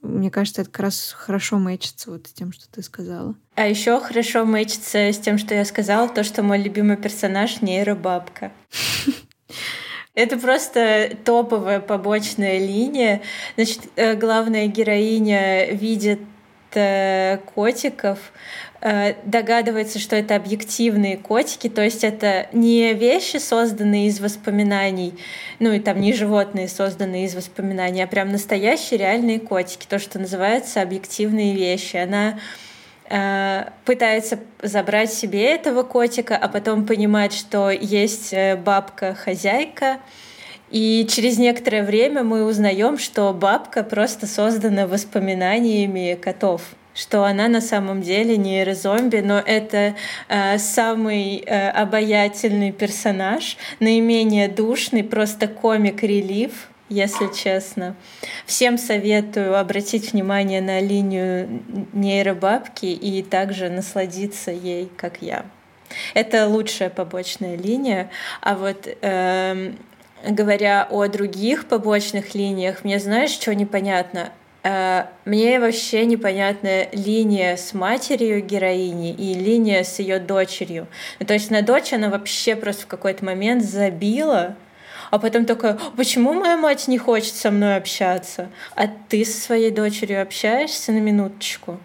Мне 0.00 0.30
кажется, 0.30 0.62
это 0.62 0.70
как 0.70 0.80
раз 0.80 1.12
хорошо 1.16 1.58
мэчится 1.58 2.10
вот 2.10 2.28
с 2.28 2.32
тем, 2.32 2.52
что 2.52 2.68
ты 2.70 2.82
сказала. 2.82 3.34
А 3.56 3.66
еще 3.66 4.00
хорошо 4.00 4.44
мэчится 4.44 4.98
с 4.98 5.18
тем, 5.18 5.38
что 5.38 5.54
я 5.54 5.64
сказала, 5.64 6.08
то, 6.08 6.22
что 6.22 6.42
мой 6.42 6.58
любимый 6.58 6.96
персонаж— 6.96 7.60
нейробабка. 7.62 8.52
Это 10.14 10.36
просто 10.36 11.16
топовая 11.24 11.80
побочная 11.80 12.58
линия. 12.58 13.22
Значит, 13.56 13.82
э, 13.96 14.14
главная 14.14 14.66
героиня 14.66 15.70
видит 15.72 16.20
э, 16.74 17.38
котиков, 17.54 18.18
догадывается, 18.80 19.98
что 19.98 20.14
это 20.14 20.36
объективные 20.36 21.16
котики, 21.16 21.68
то 21.68 21.82
есть 21.82 22.04
это 22.04 22.46
не 22.52 22.94
вещи, 22.94 23.38
созданные 23.38 24.06
из 24.06 24.20
воспоминаний, 24.20 25.14
ну 25.58 25.72
и 25.72 25.80
там 25.80 26.00
не 26.00 26.12
животные, 26.12 26.68
созданные 26.68 27.24
из 27.24 27.34
воспоминаний, 27.34 28.02
а 28.02 28.06
прям 28.06 28.30
настоящие 28.30 28.98
реальные 28.98 29.40
котики, 29.40 29.86
то, 29.88 29.98
что 29.98 30.20
называется 30.20 30.80
объективные 30.80 31.54
вещи. 31.54 31.96
Она 31.96 32.38
Э, 33.10 33.70
пытается 33.86 34.38
забрать 34.62 35.12
себе 35.12 35.42
этого 35.54 35.82
котика, 35.82 36.36
а 36.36 36.46
потом 36.46 36.84
понимает, 36.84 37.32
что 37.32 37.70
есть 37.70 38.34
э, 38.34 38.56
бабка-хозяйка. 38.56 40.00
И 40.70 41.06
через 41.10 41.38
некоторое 41.38 41.82
время 41.84 42.22
мы 42.22 42.44
узнаем, 42.44 42.98
что 42.98 43.32
бабка 43.32 43.82
просто 43.82 44.26
создана 44.26 44.86
воспоминаниями 44.86 46.18
котов 46.20 46.60
что 46.98 47.24
она 47.24 47.46
на 47.48 47.60
самом 47.60 48.02
деле 48.02 48.36
не 48.36 48.64
но 49.22 49.38
это 49.38 49.94
э, 50.28 50.58
самый 50.58 51.36
э, 51.36 51.70
обаятельный 51.70 52.72
персонаж, 52.72 53.56
наименее 53.78 54.48
душный, 54.48 55.04
просто 55.04 55.46
комик-релив 55.46 56.68
если 56.90 57.30
честно. 57.34 57.96
Всем 58.46 58.78
советую 58.78 59.58
обратить 59.58 60.14
внимание 60.14 60.62
на 60.62 60.80
линию 60.80 61.62
нейробабки 61.92 62.86
и 62.86 63.22
также 63.22 63.68
насладиться 63.68 64.50
ей, 64.50 64.90
как 64.96 65.20
я. 65.20 65.44
Это 66.14 66.48
лучшая 66.48 66.88
побочная 66.88 67.58
линия. 67.58 68.10
А 68.40 68.54
вот 68.54 68.88
э, 68.88 69.72
говоря 70.26 70.88
о 70.90 71.06
других 71.08 71.66
побочных 71.66 72.34
линиях, 72.34 72.84
мне 72.84 72.98
знаешь, 72.98 73.32
что 73.32 73.54
непонятно? 73.54 74.32
Э, 74.68 75.06
мне 75.24 75.60
вообще 75.60 76.04
непонятна 76.04 76.88
линия 76.92 77.56
с 77.56 77.72
матерью 77.72 78.44
героини 78.44 79.12
и 79.12 79.32
линия 79.32 79.82
с 79.82 79.98
ее 79.98 80.18
дочерью. 80.18 80.88
Ну, 81.18 81.26
то 81.26 81.32
есть 81.32 81.50
на 81.50 81.62
дочь 81.62 81.94
она 81.94 82.10
вообще 82.10 82.54
просто 82.54 82.82
в 82.82 82.86
какой-то 82.86 83.24
момент 83.24 83.64
забила, 83.64 84.56
а 85.10 85.18
потом 85.18 85.46
такая, 85.46 85.78
почему 85.96 86.34
моя 86.34 86.58
мать 86.58 86.86
не 86.86 86.98
хочет 86.98 87.34
со 87.34 87.50
мной 87.50 87.76
общаться? 87.76 88.50
А 88.74 88.88
ты 88.88 89.24
со 89.24 89.40
своей 89.40 89.70
дочерью 89.70 90.20
общаешься 90.20 90.92
на 90.92 90.98
минуточку? 90.98 91.80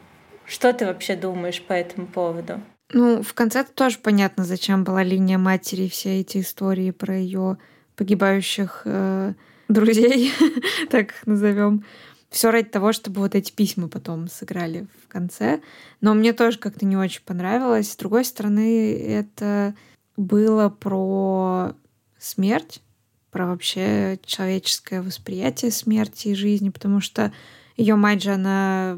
Что 0.46 0.74
ты 0.74 0.86
вообще 0.86 1.16
думаешь 1.16 1.62
по 1.62 1.72
этому 1.72 2.08
поводу? 2.08 2.60
Ну, 2.92 3.24
в 3.24 3.34
конце 3.34 3.64
тоже 3.64 3.98
понятно, 4.00 4.44
зачем 4.44 4.84
была 4.84 5.04
линия 5.04 5.38
матери 5.38 5.84
и 5.84 5.90
все 5.90 6.20
эти 6.20 6.42
истории 6.42 6.92
про 6.92 7.16
ее 7.16 7.58
погибающих 7.96 8.82
э, 8.84 9.34
друзей, 9.70 10.34
так 10.90 11.14
назовем. 11.26 11.86
Все 12.34 12.50
ради 12.50 12.68
того, 12.68 12.94
чтобы 12.94 13.22
вот 13.22 13.36
эти 13.36 13.52
письма 13.52 13.88
потом 13.88 14.28
сыграли 14.28 14.88
в 15.04 15.08
конце. 15.08 15.62
Но 16.02 16.16
мне 16.16 16.34
тоже 16.34 16.58
как-то 16.58 16.84
не 16.84 16.98
очень 16.98 17.22
понравилось. 17.22 17.92
С 17.92 17.96
другой 17.96 18.26
стороны, 18.26 18.92
это 18.92 19.76
было 20.18 20.70
про 20.70 21.76
смерть, 22.18 22.82
про 23.30 23.46
вообще 23.46 24.20
человеческое 24.26 25.04
восприятие 25.04 25.70
смерти 25.70 26.30
и 26.30 26.34
жизни, 26.34 26.70
потому 26.70 27.02
что 27.02 27.32
ее 27.78 27.94
мать 27.94 28.24
же, 28.24 28.32
она 28.32 28.98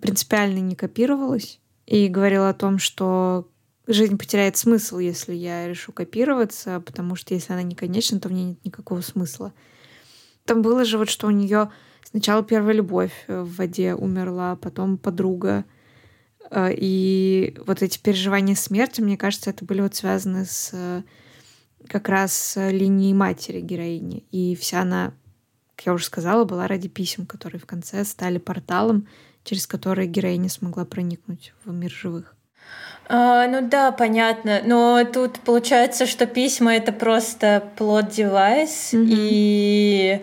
принципиально 0.00 0.60
не 0.60 0.76
копировалась 0.76 1.58
и 1.86 2.06
говорила 2.06 2.48
о 2.48 2.54
том, 2.54 2.78
что 2.78 3.48
жизнь 3.88 4.16
потеряет 4.16 4.56
смысл, 4.56 4.98
если 4.98 5.34
я 5.34 5.66
решу 5.66 5.90
копироваться, 5.90 6.78
потому 6.78 7.16
что 7.16 7.34
если 7.34 7.54
она 7.54 7.64
не 7.64 7.74
конечна, 7.74 8.20
то 8.20 8.28
в 8.28 8.32
ней 8.32 8.44
нет 8.44 8.64
никакого 8.64 9.00
смысла. 9.00 9.52
Там 10.44 10.62
было 10.62 10.84
же 10.84 10.96
вот, 10.96 11.10
что 11.10 11.26
у 11.26 11.30
нее 11.30 11.72
сначала 12.04 12.42
первая 12.42 12.74
любовь 12.74 13.12
в 13.28 13.56
воде 13.56 13.94
умерла, 13.94 14.56
потом 14.56 14.98
подруга. 14.98 15.64
Э, 16.50 16.70
и 16.72 17.56
вот 17.66 17.82
эти 17.82 17.98
переживания 17.98 18.54
смерти, 18.54 19.00
мне 19.00 19.16
кажется, 19.16 19.50
это 19.50 19.64
были 19.64 19.80
вот 19.80 19.94
связаны 19.94 20.44
с 20.44 21.04
как 21.88 22.08
раз 22.08 22.56
э, 22.56 22.70
линии 22.70 23.12
матери 23.12 23.60
героини. 23.60 24.24
И 24.30 24.56
вся 24.56 24.82
она, 24.82 25.12
как 25.76 25.86
я 25.86 25.92
уже 25.92 26.04
сказала, 26.04 26.44
была 26.44 26.66
ради 26.66 26.88
писем, 26.88 27.26
которые 27.26 27.60
в 27.60 27.66
конце 27.66 28.04
стали 28.04 28.38
порталом, 28.38 29.08
через 29.44 29.66
который 29.66 30.06
героиня 30.06 30.48
смогла 30.48 30.84
проникнуть 30.84 31.52
в 31.64 31.72
мир 31.72 31.90
живых. 31.90 32.36
А, 33.08 33.46
ну 33.48 33.68
да, 33.68 33.92
понятно. 33.92 34.62
Но 34.64 35.04
тут 35.04 35.40
получается, 35.40 36.06
что 36.06 36.26
письма 36.26 36.74
это 36.74 36.92
просто 36.92 37.70
плод-девайс. 37.76 38.92
Mm-hmm. 38.92 39.06
И 39.10 40.22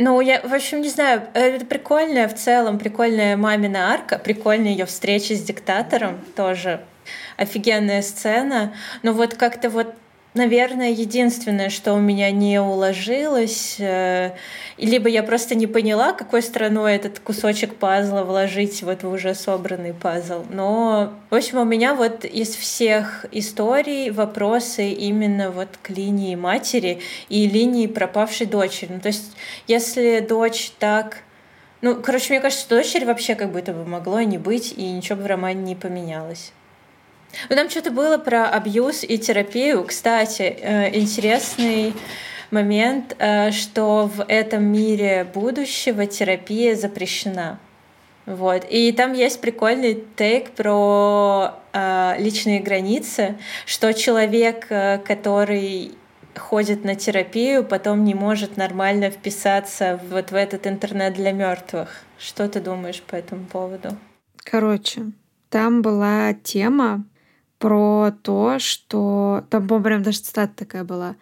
ну, 0.00 0.18
я, 0.22 0.40
в 0.40 0.54
общем, 0.54 0.80
не 0.80 0.88
знаю, 0.88 1.24
это 1.34 1.66
прикольная 1.66 2.26
в 2.26 2.34
целом, 2.34 2.78
прикольная 2.78 3.36
мамина 3.36 3.92
арка, 3.92 4.18
прикольная 4.18 4.70
ее 4.70 4.86
встреча 4.86 5.34
с 5.34 5.42
диктатором 5.42 6.18
тоже 6.34 6.80
офигенная 7.36 8.00
сцена. 8.00 8.72
Но 9.02 9.12
вот 9.12 9.34
как-то 9.34 9.68
вот 9.68 9.94
Наверное, 10.32 10.90
единственное, 10.90 11.70
что 11.70 11.92
у 11.92 11.98
меня 11.98 12.30
не 12.30 12.60
уложилось, 12.60 13.76
э, 13.80 14.30
либо 14.76 15.08
я 15.08 15.24
просто 15.24 15.56
не 15.56 15.66
поняла, 15.66 16.12
какой 16.12 16.40
стороной 16.40 16.94
этот 16.94 17.18
кусочек 17.18 17.74
пазла 17.74 18.22
вложить 18.22 18.80
вот 18.84 19.02
в 19.02 19.08
уже 19.08 19.34
собранный 19.34 19.92
пазл. 19.92 20.44
Но, 20.48 21.12
в 21.30 21.34
общем, 21.34 21.58
у 21.58 21.64
меня 21.64 21.96
вот 21.96 22.24
из 22.24 22.54
всех 22.54 23.26
историй 23.32 24.10
вопросы 24.10 24.90
именно 24.90 25.50
вот 25.50 25.70
к 25.82 25.90
линии 25.90 26.36
матери 26.36 27.00
и 27.28 27.48
линии 27.48 27.88
пропавшей 27.88 28.46
дочери. 28.46 28.92
Ну, 28.92 29.00
то 29.00 29.08
есть, 29.08 29.32
если 29.66 30.20
дочь 30.20 30.70
так 30.78 31.24
ну, 31.82 31.94
короче, 31.94 32.34
мне 32.34 32.40
кажется, 32.40 32.66
что 32.66 32.76
дочери 32.76 33.06
вообще 33.06 33.34
как 33.34 33.52
будто 33.52 33.72
бы 33.72 33.86
могло 33.86 34.20
не 34.20 34.36
быть, 34.36 34.74
и 34.76 34.90
ничего 34.92 35.16
бы 35.16 35.22
в 35.22 35.26
романе 35.26 35.62
не 35.62 35.74
поменялось. 35.74 36.52
Ну, 37.48 37.56
там 37.56 37.70
что-то 37.70 37.90
было 37.90 38.18
про 38.18 38.48
абьюз 38.48 39.04
и 39.04 39.18
терапию. 39.18 39.84
Кстати, 39.84 40.42
э, 40.42 40.96
интересный 40.98 41.94
момент, 42.50 43.16
э, 43.18 43.50
что 43.52 44.10
в 44.12 44.24
этом 44.26 44.64
мире 44.64 45.26
будущего 45.32 46.06
терапия 46.06 46.74
запрещена. 46.74 47.58
Вот. 48.26 48.64
И 48.68 48.92
там 48.92 49.12
есть 49.12 49.40
прикольный 49.40 50.04
тейк 50.16 50.50
про 50.50 51.54
э, 51.72 52.14
личные 52.18 52.60
границы, 52.60 53.38
что 53.66 53.92
человек, 53.92 54.66
который 54.68 55.94
ходит 56.36 56.84
на 56.84 56.94
терапию, 56.94 57.64
потом 57.64 58.04
не 58.04 58.14
может 58.14 58.56
нормально 58.56 59.10
вписаться 59.10 60.00
вот 60.10 60.30
в 60.30 60.34
этот 60.34 60.66
интернет 60.66 61.14
для 61.14 61.32
мертвых. 61.32 62.04
Что 62.18 62.48
ты 62.48 62.60
думаешь 62.60 63.02
по 63.02 63.16
этому 63.16 63.46
поводу? 63.46 63.96
Короче, 64.44 65.06
там 65.48 65.82
была 65.82 66.34
тема 66.34 67.04
про 67.60 68.10
то, 68.22 68.58
что... 68.58 69.44
Там, 69.50 69.68
по-моему, 69.68 69.84
прям 69.84 70.02
даже 70.02 70.20
цитата 70.20 70.52
такая 70.56 70.82
была, 70.82 71.14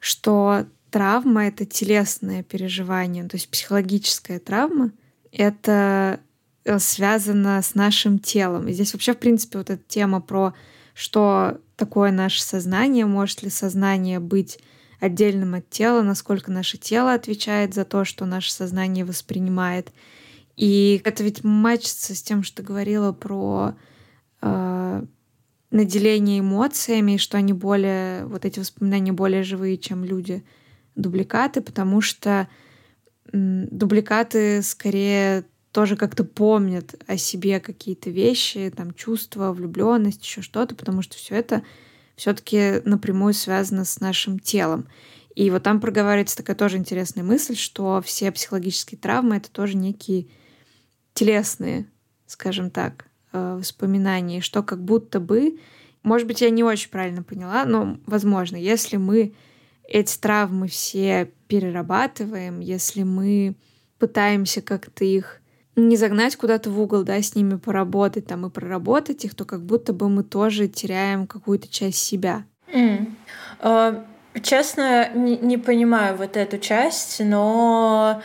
что 0.00 0.66
травма— 0.90 1.46
это 1.46 1.66
телесное 1.66 2.42
переживание, 2.42 3.28
то 3.28 3.36
есть 3.36 3.50
психологическая 3.50 4.40
травма— 4.40 4.90
это 5.32 6.18
э, 6.64 6.78
связано 6.78 7.60
с 7.60 7.74
нашим 7.74 8.18
телом. 8.18 8.68
И 8.68 8.72
здесь 8.72 8.94
вообще, 8.94 9.12
в 9.12 9.18
принципе, 9.18 9.58
вот 9.58 9.68
эта 9.68 9.82
тема 9.86 10.22
про 10.22 10.54
что 10.94 11.60
такое 11.76 12.10
наше 12.10 12.42
сознание, 12.42 13.04
может 13.04 13.42
ли 13.42 13.50
сознание 13.50 14.18
быть 14.18 14.58
отдельным 14.98 15.54
от 15.54 15.68
тела, 15.68 16.00
насколько 16.02 16.50
наше 16.50 16.78
тело 16.78 17.12
отвечает 17.12 17.74
за 17.74 17.84
то, 17.84 18.06
что 18.06 18.24
наше 18.24 18.50
сознание 18.50 19.04
воспринимает. 19.04 19.92
И 20.56 21.02
это 21.04 21.22
ведь 21.22 21.44
мачится 21.44 22.14
с 22.14 22.22
тем, 22.22 22.42
что 22.42 22.62
говорила 22.62 23.12
про 23.12 23.74
наделение 25.72 26.40
эмоциями, 26.40 27.16
что 27.16 27.38
они 27.38 27.52
более, 27.52 28.26
вот 28.26 28.44
эти 28.44 28.60
воспоминания 28.60 29.12
более 29.12 29.42
живые, 29.42 29.78
чем 29.78 30.04
люди 30.04 30.44
дубликаты, 30.94 31.62
потому 31.62 32.00
что 32.00 32.48
дубликаты 33.32 34.62
скорее 34.62 35.44
тоже 35.72 35.96
как-то 35.96 36.24
помнят 36.24 36.94
о 37.06 37.16
себе 37.16 37.58
какие-то 37.58 38.10
вещи, 38.10 38.72
там 38.76 38.92
чувства, 38.92 39.52
влюбленность, 39.52 40.22
еще 40.22 40.42
что-то, 40.42 40.74
потому 40.74 41.00
что 41.00 41.16
все 41.16 41.34
это 41.36 41.62
все-таки 42.14 42.82
напрямую 42.84 43.32
связано 43.32 43.86
с 43.86 43.98
нашим 44.00 44.38
телом. 44.38 44.86
И 45.34 45.50
вот 45.50 45.62
там 45.62 45.80
проговаривается 45.80 46.36
такая 46.36 46.54
тоже 46.54 46.76
интересная 46.76 47.24
мысль, 47.24 47.56
что 47.56 48.02
все 48.04 48.30
психологические 48.30 48.98
травмы 48.98 49.36
это 49.36 49.50
тоже 49.50 49.78
некие 49.78 50.28
телесные, 51.14 51.86
скажем 52.26 52.70
так, 52.70 53.06
э, 53.32 53.56
воспоминания, 53.58 54.40
что 54.40 54.62
как 54.62 54.82
будто 54.82 55.20
бы, 55.20 55.58
может 56.02 56.26
быть, 56.26 56.40
я 56.40 56.50
не 56.50 56.64
очень 56.64 56.90
правильно 56.90 57.22
поняла, 57.22 57.64
но, 57.64 57.98
возможно, 58.06 58.56
если 58.56 58.96
мы 58.96 59.34
эти 59.88 60.18
травмы 60.18 60.68
все 60.68 61.30
перерабатываем, 61.48 62.60
если 62.60 63.02
мы 63.02 63.54
пытаемся 63.98 64.62
как-то 64.62 65.04
их 65.04 65.40
не 65.76 65.96
загнать 65.96 66.36
куда-то 66.36 66.70
в 66.70 66.80
угол, 66.80 67.02
да, 67.02 67.20
с 67.20 67.34
ними 67.34 67.56
поработать 67.56 68.26
там 68.26 68.46
и 68.46 68.50
проработать 68.50 69.24
их, 69.24 69.34
то 69.34 69.44
как 69.44 69.62
будто 69.62 69.92
бы 69.92 70.08
мы 70.08 70.22
тоже 70.22 70.68
теряем 70.68 71.26
какую-то 71.26 71.68
часть 71.68 71.98
себя. 71.98 72.44
Mm. 72.72 73.12
Uh, 73.60 74.02
честно, 74.42 75.10
не, 75.14 75.36
не 75.36 75.58
понимаю 75.58 76.16
вот 76.16 76.36
эту 76.36 76.58
часть, 76.58 77.20
но 77.24 78.22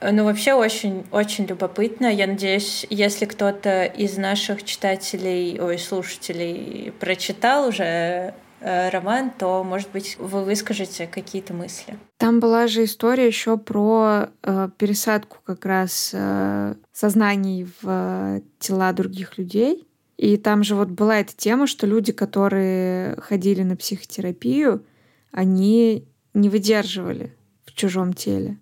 ну, 0.00 0.24
вообще 0.24 0.54
очень, 0.54 1.04
очень 1.10 1.46
любопытно. 1.46 2.06
Я 2.06 2.26
надеюсь, 2.26 2.86
если 2.90 3.24
кто-то 3.24 3.84
из 3.84 4.16
наших 4.16 4.64
читателей, 4.64 5.60
ой, 5.60 5.78
слушателей 5.78 6.92
прочитал 7.00 7.68
уже 7.68 8.34
Э, 8.60 8.88
роман, 8.88 9.30
то, 9.30 9.62
может 9.62 9.90
быть, 9.92 10.16
вы 10.18 10.44
выскажете 10.44 11.06
какие-то 11.06 11.54
мысли. 11.54 11.96
Там 12.16 12.40
была 12.40 12.66
же 12.66 12.84
история 12.84 13.26
еще 13.26 13.56
про 13.56 14.30
э, 14.42 14.68
пересадку 14.76 15.36
как 15.44 15.64
раз 15.64 16.10
э, 16.12 16.74
сознаний 16.92 17.64
в 17.64 17.84
э, 17.84 18.40
тела 18.58 18.92
других 18.92 19.38
людей. 19.38 19.86
И 20.16 20.36
там 20.36 20.64
же 20.64 20.74
вот 20.74 20.88
была 20.88 21.20
эта 21.20 21.36
тема, 21.36 21.68
что 21.68 21.86
люди, 21.86 22.10
которые 22.10 23.16
ходили 23.20 23.62
на 23.62 23.76
психотерапию, 23.76 24.84
они 25.30 26.08
не 26.34 26.48
выдерживали 26.48 27.36
в 27.64 27.74
чужом 27.74 28.12
теле. 28.12 28.58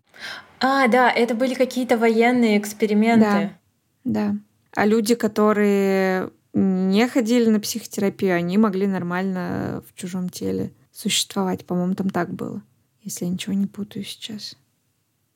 А, 0.61 0.88
да, 0.88 1.11
это 1.11 1.35
были 1.35 1.55
какие-то 1.55 1.99
военные 1.99 2.59
эксперименты. 2.59 3.57
Да, 4.05 4.33
да. 4.33 4.37
А 4.75 4.87
люди, 4.87 5.14
которые 5.14 6.31
не 6.53 7.07
ходили 7.09 7.51
на 7.51 7.61
психотерапию, 7.61 8.37
они 8.37 8.57
могли 8.59 8.87
нормально 8.87 9.83
в 9.88 9.95
чужом 9.95 10.29
теле 10.29 10.73
существовать. 10.92 11.66
По-моему, 11.66 11.95
там 11.95 12.11
так 12.11 12.33
было, 12.33 12.62
если 13.03 13.27
я 13.27 13.31
ничего 13.31 13.53
не 13.53 13.66
путаю 13.66 14.05
сейчас. 14.05 14.57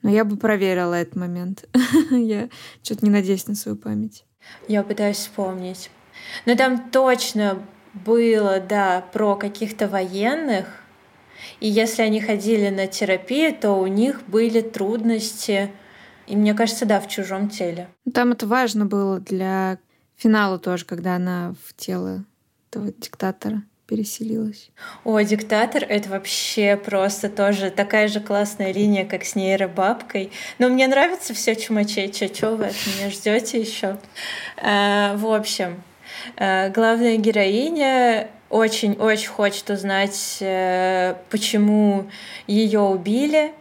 Но 0.02 0.10
я 0.10 0.24
бы 0.24 0.36
проверила 0.36 0.94
этот 0.94 1.16
момент. 1.16 1.68
я 2.10 2.48
что-то 2.82 3.04
не 3.04 3.10
надеюсь 3.10 3.46
на 3.46 3.54
свою 3.54 3.76
память. 3.76 4.24
Я 4.68 4.82
пытаюсь 4.82 5.18
вспомнить. 5.18 5.90
Но 6.46 6.54
там 6.54 6.90
точно 6.90 7.62
было, 7.92 8.60
да, 8.60 9.02
про 9.12 9.36
каких-то 9.36 9.88
военных. 9.88 10.66
И 11.58 11.68
если 11.68 12.02
они 12.02 12.20
ходили 12.20 12.68
на 12.68 12.86
терапию, 12.86 13.54
то 13.54 13.72
у 13.72 13.86
них 13.86 14.22
были 14.26 14.60
трудности. 14.60 15.70
И 16.26 16.36
мне 16.36 16.54
кажется, 16.54 16.86
да, 16.86 17.00
в 17.00 17.08
чужом 17.08 17.48
теле. 17.48 17.88
Там 18.14 18.32
это 18.32 18.46
важно 18.46 18.86
было 18.86 19.18
для 19.18 19.78
финалу 20.16 20.58
тоже, 20.58 20.84
когда 20.84 21.16
она 21.16 21.54
в 21.66 21.74
тело 21.74 22.24
этого 22.70 22.92
диктатора 22.92 23.62
переселилась. 23.90 24.70
О, 25.02 25.20
диктатор— 25.20 25.82
это 25.88 26.10
вообще 26.10 26.76
просто 26.76 27.28
тоже 27.28 27.70
такая 27.70 28.06
же 28.06 28.20
классная 28.20 28.72
линия, 28.72 29.04
как 29.04 29.24
с 29.24 29.34
нейробабкой. 29.34 30.30
Но 30.60 30.68
мне 30.68 30.86
нравится 30.86 31.34
все 31.34 31.56
чумачеча. 31.56 32.32
Что 32.32 32.54
вы 32.54 32.66
от 32.66 32.76
меня 32.86 33.10
ждете 33.10 33.60
еще? 33.60 33.98
А, 34.62 35.16
в 35.16 35.26
общем, 35.26 35.82
а, 36.36 36.68
главная 36.68 37.16
героиня 37.16 38.30
очень-очень 38.50 39.28
хочет 39.28 39.70
узнать, 39.70 40.38
э, 40.40 41.14
почему 41.30 42.06
ее 42.46 42.80
убили, 42.80 43.52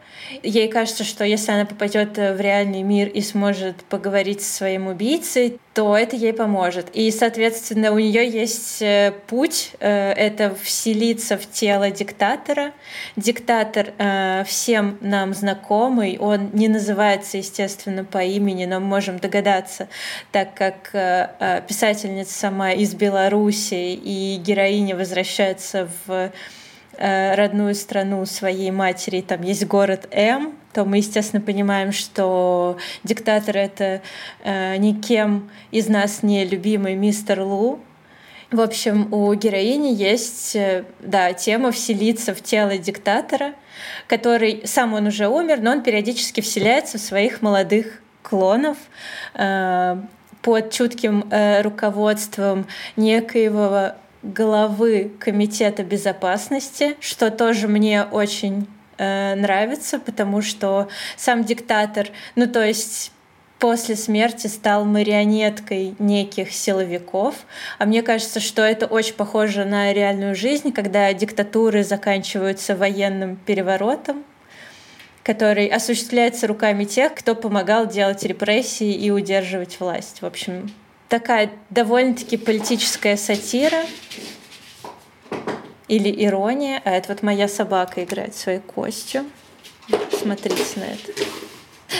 Ей 0.44 0.68
кажется, 0.68 1.04
что 1.04 1.24
если 1.24 1.52
она 1.52 1.65
попадет 1.65 2.18
в 2.18 2.39
реальный 2.39 2.84
мир 2.84 3.08
и 3.08 3.22
сможет 3.22 3.84
поговорить 3.86 4.42
со 4.42 4.54
своим 4.54 4.88
убийцей, 4.88 5.60
то 5.74 5.98
это 5.98 6.15
ей 6.15 6.34
поможет. 6.34 6.88
И, 6.94 7.10
соответственно, 7.12 7.92
у 7.92 8.00
нее 8.00 8.28
есть 8.30 8.82
э, 8.82 9.13
путь 9.28 9.72
э,— 9.80 10.12
это 10.18 10.56
вселиться 10.62 11.38
в 11.38 11.50
тело 11.50 11.89
диктатора. 11.89 12.74
Диктатор 13.15 13.94
э, 13.98 14.44
всем 14.46 14.98
нам 15.02 15.34
знакомый, 15.34 16.18
он 16.20 16.50
не 16.54 16.68
называется, 16.68 17.38
естественно, 17.38 18.04
по 18.04 18.24
имени, 18.24 18.65
но 18.65 18.80
мы 18.80 18.88
можем 18.88 19.20
догадаться, 19.20 19.88
так 20.32 20.54
как 20.54 20.92
писательница 21.68 22.34
сама 22.34 22.72
из 22.72 22.94
Беларуси 22.94 23.94
и 23.94 24.38
героиня 24.44 24.96
возвращается 24.96 25.88
в 26.06 26.32
Э, 27.02 27.34
родную 27.36 27.76
страну 27.76 28.26
своей 28.26 28.72
матери, 28.72 29.22
там 29.22 29.42
есть 29.42 29.66
город 29.66 30.10
М, 30.12 30.54
то 30.74 30.84
мы, 30.84 30.98
естественно, 30.98 31.42
понимаем, 31.42 31.94
что 31.94 32.78
диктатор— 33.06 33.56
это 33.58 34.02
э, 34.44 34.76
никем 34.76 35.50
из 35.72 35.88
нас 35.88 36.24
не 36.24 36.44
любимый 36.44 36.96
мистер 36.96 37.40
Лу. 37.40 37.80
В 38.52 38.60
общем, 38.60 39.14
у 39.14 39.34
героини 39.34 39.94
есть, 39.94 40.58
э, 40.58 40.84
да, 41.00 41.32
тема 41.32 41.72
вселиться 41.72 42.36
в 42.36 42.42
тело 42.42 42.78
диктатора, 42.78 43.54
который, 44.08 44.64
сам 44.66 44.94
он 44.94 45.08
уже 45.08 45.30
умер, 45.30 45.62
но 45.62 45.72
он 45.72 45.84
периодически 45.84 46.42
вселяется 46.42 46.98
в 46.98 47.02
своих 47.02 47.42
молодых 47.42 48.02
клонов, 48.24 48.76
э, 49.36 49.96
под 50.42 50.72
чутким 50.72 51.30
э, 51.32 51.62
руководством 51.62 52.68
некоего 52.98 53.94
главы 54.23 55.12
Комитета 55.19 55.84
безопасности, 55.84 56.95
что 56.99 57.32
тоже 57.32 57.67
мне 57.67 58.03
очень 58.03 58.67
э, 58.97 59.36
нравится, 59.36 59.99
потому 59.99 60.41
что 60.41 60.89
сам 61.15 61.43
диктатор, 61.43 62.10
ну 62.36 62.47
то 62.47 62.63
есть 62.63 63.12
после 63.60 63.95
смерти 63.95 64.47
стал 64.47 64.86
марионеткой 64.86 65.95
неких 65.99 66.51
силовиков. 66.51 67.36
А 67.77 67.86
мне 67.86 68.01
кажется, 68.01 68.39
что 68.39 68.62
это 68.62 68.86
очень 68.86 69.15
похоже 69.15 69.65
на 69.65 69.93
реальную 69.93 70.36
жизнь, 70.36 70.71
когда 70.71 71.12
диктатуры 71.13 71.84
заканчиваются 71.84 72.75
военным 72.75 73.36
переворотом, 73.36 74.23
который 75.23 75.67
осуществляется 75.67 76.47
руками 76.47 76.86
тех, 76.86 77.13
кто 77.13 77.36
помогал 77.36 77.86
делать 77.86 78.23
репрессии 78.23 78.93
и 78.93 79.12
удерживать 79.12 79.79
власть. 79.79 80.21
В 80.21 80.25
общем, 80.25 80.71
такая 81.10 81.52
довольно-таки 81.69 82.38
политическая 82.38 83.17
сатира 83.17 83.84
или 85.88 86.24
ирония. 86.24 86.82
А 86.86 86.91
это 86.91 87.10
вот 87.10 87.24
моя 87.24 87.48
собака 87.48 88.04
играет 88.04 88.36
своей 88.36 88.60
костью. 88.60 89.26
Смотрите 90.12 90.80
на 90.80 90.84
это. 90.84 91.12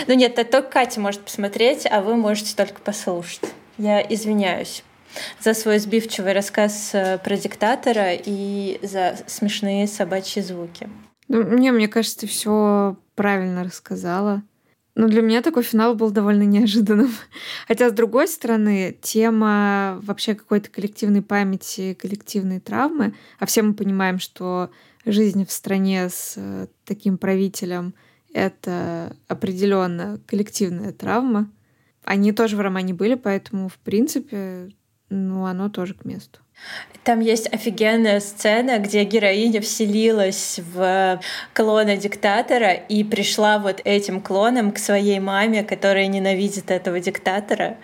Ну 0.06 0.14
нет, 0.14 0.38
это 0.38 0.50
только 0.50 0.70
Катя 0.70 1.00
может 1.00 1.20
посмотреть, 1.22 1.86
а 1.90 2.00
вы 2.00 2.14
можете 2.16 2.54
только 2.54 2.80
послушать. 2.80 3.42
Я 3.76 4.00
извиняюсь 4.00 4.84
за 5.40 5.54
свой 5.54 5.78
сбивчивый 5.78 6.32
рассказ 6.32 6.90
э, 6.92 7.18
про 7.18 7.36
диктатора 7.36 8.12
и 8.14 8.78
за 8.82 9.16
смешные 9.26 9.88
собачьи 9.88 10.40
звуки. 10.40 10.88
Ну, 11.26 11.42
мне, 11.42 11.72
мне 11.72 11.88
кажется, 11.88 12.20
ты 12.20 12.26
все 12.28 12.96
правильно 13.16 13.64
рассказала. 13.64 14.42
Но 14.94 15.08
для 15.08 15.22
меня 15.22 15.40
такой 15.40 15.62
финал 15.62 15.94
был 15.94 16.10
довольно 16.10 16.42
неожиданным. 16.42 17.10
Хотя, 17.68 17.90
с 17.90 17.92
другой 17.92 18.28
стороны, 18.28 18.96
тема 19.00 20.00
вообще 20.02 20.34
какой-то 20.34 20.70
коллективной 20.70 21.22
памяти, 21.22 21.94
коллективной 21.94 22.60
травмы, 22.60 23.14
а 23.38 23.46
все 23.46 23.62
мы 23.62 23.74
понимаем, 23.74 24.18
что 24.18 24.70
жизнь 25.04 25.46
в 25.46 25.52
стране 25.52 26.08
с 26.08 26.34
э, 26.36 26.66
таким 26.84 27.18
правителем— 27.18 27.94
это 28.32 29.16
определенно 29.28 30.20
коллективная 30.26 30.92
травма. 30.92 31.50
Они 32.04 32.32
тоже 32.32 32.56
в 32.56 32.60
романе 32.60 32.94
были, 32.94 33.14
поэтому, 33.14 33.68
в 33.68 33.78
принципе, 33.78 34.70
ну, 35.08 35.44
оно 35.44 35.68
тоже 35.68 35.94
к 35.94 36.04
месту. 36.04 36.40
Там 37.04 37.20
есть 37.20 37.52
офигенная 37.52 38.20
сцена, 38.20 38.78
где 38.78 39.04
героиня 39.04 39.60
вселилась 39.60 40.60
в 40.72 41.20
клона 41.54 41.96
диктатора 41.96 42.72
и 42.72 43.02
пришла 43.04 43.58
вот 43.58 43.80
этим 43.84 44.20
клоном 44.20 44.70
к 44.70 44.78
своей 44.78 45.18
маме, 45.18 45.64
которая 45.64 46.06
ненавидит 46.06 46.70
этого 46.70 47.00
диктатора. 47.00 47.78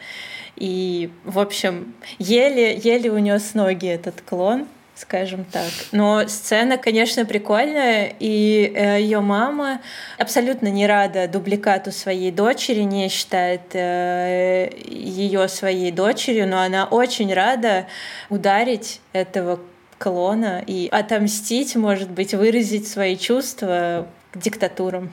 И, 0.56 1.10
в 1.24 1.38
общем, 1.38 1.94
еле, 2.18 2.76
еле 2.76 3.10
унес 3.10 3.54
ноги 3.54 3.88
этот 3.88 4.20
клон 4.20 4.66
скажем 4.96 5.44
так. 5.44 5.70
Но 5.92 6.26
сцена, 6.26 6.78
конечно, 6.78 7.24
прикольная, 7.26 8.14
и 8.18 8.72
э, 8.74 9.00
ее 9.00 9.20
мама 9.20 9.80
абсолютно 10.18 10.68
не 10.68 10.86
рада 10.86 11.28
дубликату 11.28 11.92
своей 11.92 12.30
дочери, 12.32 12.80
не 12.80 13.08
считает 13.08 13.74
э, 13.74 14.70
ее 14.86 15.48
своей 15.48 15.92
дочерью, 15.92 16.48
но 16.48 16.62
она 16.62 16.86
очень 16.86 17.32
рада 17.32 17.86
ударить 18.30 19.00
этого 19.12 19.60
клона 19.98 20.62
и 20.66 20.88
отомстить, 20.90 21.76
может 21.76 22.10
быть, 22.10 22.34
выразить 22.34 22.88
свои 22.88 23.16
чувства 23.16 24.08
диктатурам, 24.34 25.10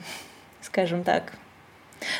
скажем 0.62 1.04
так. 1.04 1.32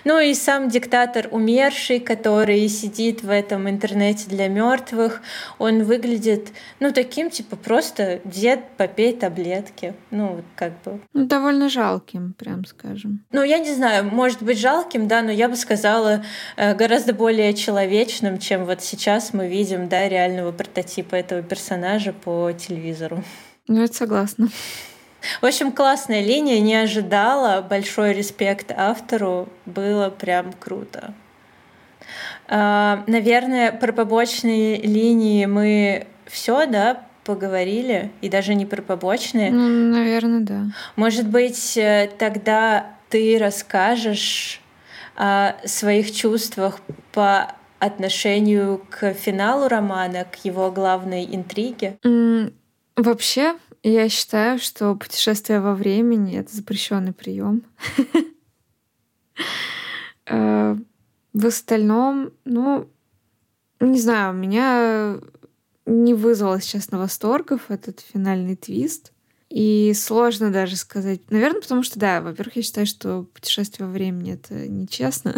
Ну 0.04 0.20
и 0.20 0.34
сам 0.34 0.68
диктатор 0.68 1.28
умерший, 1.30 2.00
который 2.00 2.68
сидит 2.68 3.22
в 3.22 3.30
этом 3.30 3.68
интернете 3.68 4.28
для 4.28 4.48
мертвых, 4.48 5.22
он 5.58 5.84
выглядит, 5.84 6.48
ну, 6.80 6.92
таким, 6.92 7.30
типа, 7.30 7.56
просто 7.56 8.20
дед, 8.24 8.60
попей 8.76 9.12
таблетки. 9.12 9.94
Ну, 10.10 10.42
как 10.56 10.72
бы. 10.82 11.00
Ну, 11.12 11.26
довольно 11.26 11.68
жалким, 11.68 12.34
прям 12.38 12.64
скажем. 12.64 13.24
Ну, 13.32 13.42
я 13.42 13.58
не 13.58 13.72
знаю, 13.72 14.04
может 14.04 14.42
быть, 14.42 14.58
жалким, 14.58 15.08
да, 15.08 15.22
но 15.22 15.30
я 15.30 15.48
бы 15.48 15.56
сказала, 15.56 16.24
э, 16.56 16.74
гораздо 16.74 17.12
более 17.14 17.54
человечным, 17.54 18.38
чем 18.38 18.64
вот 18.64 18.82
сейчас 18.82 19.32
мы 19.32 19.48
видим, 19.48 19.88
да, 19.88 20.08
реального 20.08 20.52
прототипа 20.52 21.14
этого 21.14 21.42
персонажа 21.42 22.12
по 22.12 22.52
телевизору. 22.52 23.22
Ну, 23.66 23.82
это 23.82 23.94
согласна. 23.94 24.48
В 25.40 25.46
общем, 25.46 25.72
классная 25.72 26.22
линия, 26.22 26.60
не 26.60 26.74
ожидала. 26.74 27.62
Большой 27.62 28.12
респект 28.12 28.70
автору. 28.70 29.48
Было 29.66 30.10
прям 30.10 30.52
круто. 30.52 31.14
А, 32.48 33.02
наверное, 33.06 33.72
про 33.72 33.92
побочные 33.92 34.76
линии 34.76 35.46
мы 35.46 36.06
все, 36.26 36.66
да, 36.66 37.02
поговорили, 37.24 38.10
и 38.20 38.28
даже 38.28 38.54
не 38.54 38.66
про 38.66 38.82
побочные. 38.82 39.50
Ну, 39.50 39.94
наверное, 39.94 40.40
да. 40.40 40.64
Может 40.96 41.28
быть, 41.28 41.76
э, 41.76 42.10
тогда 42.18 42.86
ты 43.08 43.38
расскажешь 43.38 44.60
о 45.16 45.54
своих 45.64 46.12
чувствах 46.12 46.80
по 47.12 47.54
отношению 47.78 48.84
к 48.90 49.14
финалу 49.14 49.68
романа, 49.68 50.24
к 50.24 50.44
его 50.44 50.70
главной 50.70 51.24
интриге? 51.24 51.98
Вообще, 52.96 53.54
я 53.90 54.08
считаю, 54.08 54.58
что 54.58 54.94
путешествие 54.94 55.60
во 55.60 55.74
времени— 55.74 56.36
это 56.38 56.54
запрещенный 56.54 57.12
прием. 57.12 57.62
Э, 60.26 60.74
в 61.34 61.46
остальном, 61.46 62.32
ну, 62.46 62.88
не 63.78 64.00
знаю, 64.00 64.32
меня 64.32 65.18
не 65.84 66.14
вызвало 66.14 66.62
сейчас 66.62 66.90
на 66.90 66.98
восторгов 66.98 67.70
этот 67.70 68.00
финальный 68.00 68.56
твист. 68.56 69.12
И 69.50 69.92
сложно 69.94 70.50
даже 70.50 70.76
сказать. 70.76 71.30
Наверное, 71.30 71.60
потому 71.60 71.82
что, 71.82 71.98
да, 71.98 72.20
во-первых, 72.20 72.56
я 72.56 72.62
считаю, 72.62 72.86
что 72.86 73.24
путешествие 73.34 73.86
во 73.86 73.92
времени— 73.92 74.32
это 74.34 74.66
нечестно. 74.66 75.34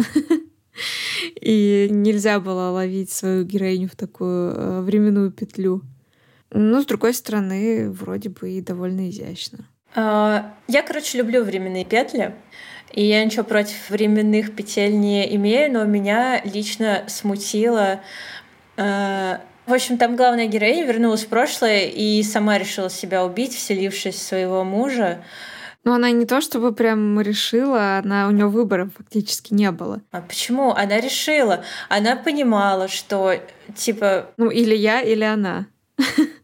И 1.41 1.87
нельзя 1.91 2.39
было 2.39 2.69
ловить 2.69 3.11
свою 3.11 3.43
героиню 3.43 3.89
в 3.89 3.95
такую 3.95 4.53
э, 4.53 4.81
временную 4.81 5.31
петлю. 5.31 5.83
Но, 6.51 6.81
с 6.81 6.85
другой 6.85 7.13
стороны, 7.13 7.89
вроде 7.89 8.29
бы 8.29 8.51
и 8.51 8.61
довольно 8.61 9.09
изящно. 9.09 9.59
А, 9.95 10.53
я, 10.67 10.81
короче, 10.81 11.17
люблю 11.17 11.43
временные 11.43 11.85
петли. 11.85 12.33
И 12.91 13.03
я 13.03 13.23
ничего 13.23 13.43
против 13.43 13.89
временных 13.89 14.55
петель 14.55 14.97
не 14.97 15.35
имею, 15.35 15.73
но 15.73 15.83
меня 15.83 16.41
лично 16.43 17.03
смутило. 17.07 17.99
А, 18.77 19.41
в 19.65 19.73
общем, 19.73 19.97
там 19.97 20.15
главная 20.15 20.47
героиня 20.47 20.85
вернулась 20.85 21.25
в 21.25 21.27
прошлое 21.27 21.87
и 21.87 22.23
сама 22.23 22.57
решила 22.57 22.89
себя 22.89 23.25
убить, 23.25 23.53
вселившись 23.53 24.15
в 24.15 24.21
своего 24.21 24.63
мужа. 24.63 25.23
Но 25.83 25.93
она 25.93 26.11
не 26.11 26.25
то 26.25 26.41
чтобы 26.41 26.73
прям 26.73 27.19
решила, 27.21 27.97
она 27.97 28.27
у 28.27 28.31
нее 28.31 28.47
выбора 28.47 28.89
фактически 28.97 29.53
не 29.53 29.71
было. 29.71 30.01
А 30.11 30.21
почему? 30.21 30.71
Она 30.71 30.99
решила. 30.99 31.63
Она 31.89 32.15
понимала, 32.15 32.87
что 32.87 33.35
типа... 33.75 34.29
Ну, 34.37 34.49
или 34.49 34.75
я, 34.75 35.01
или 35.01 35.23
она. 35.23 35.67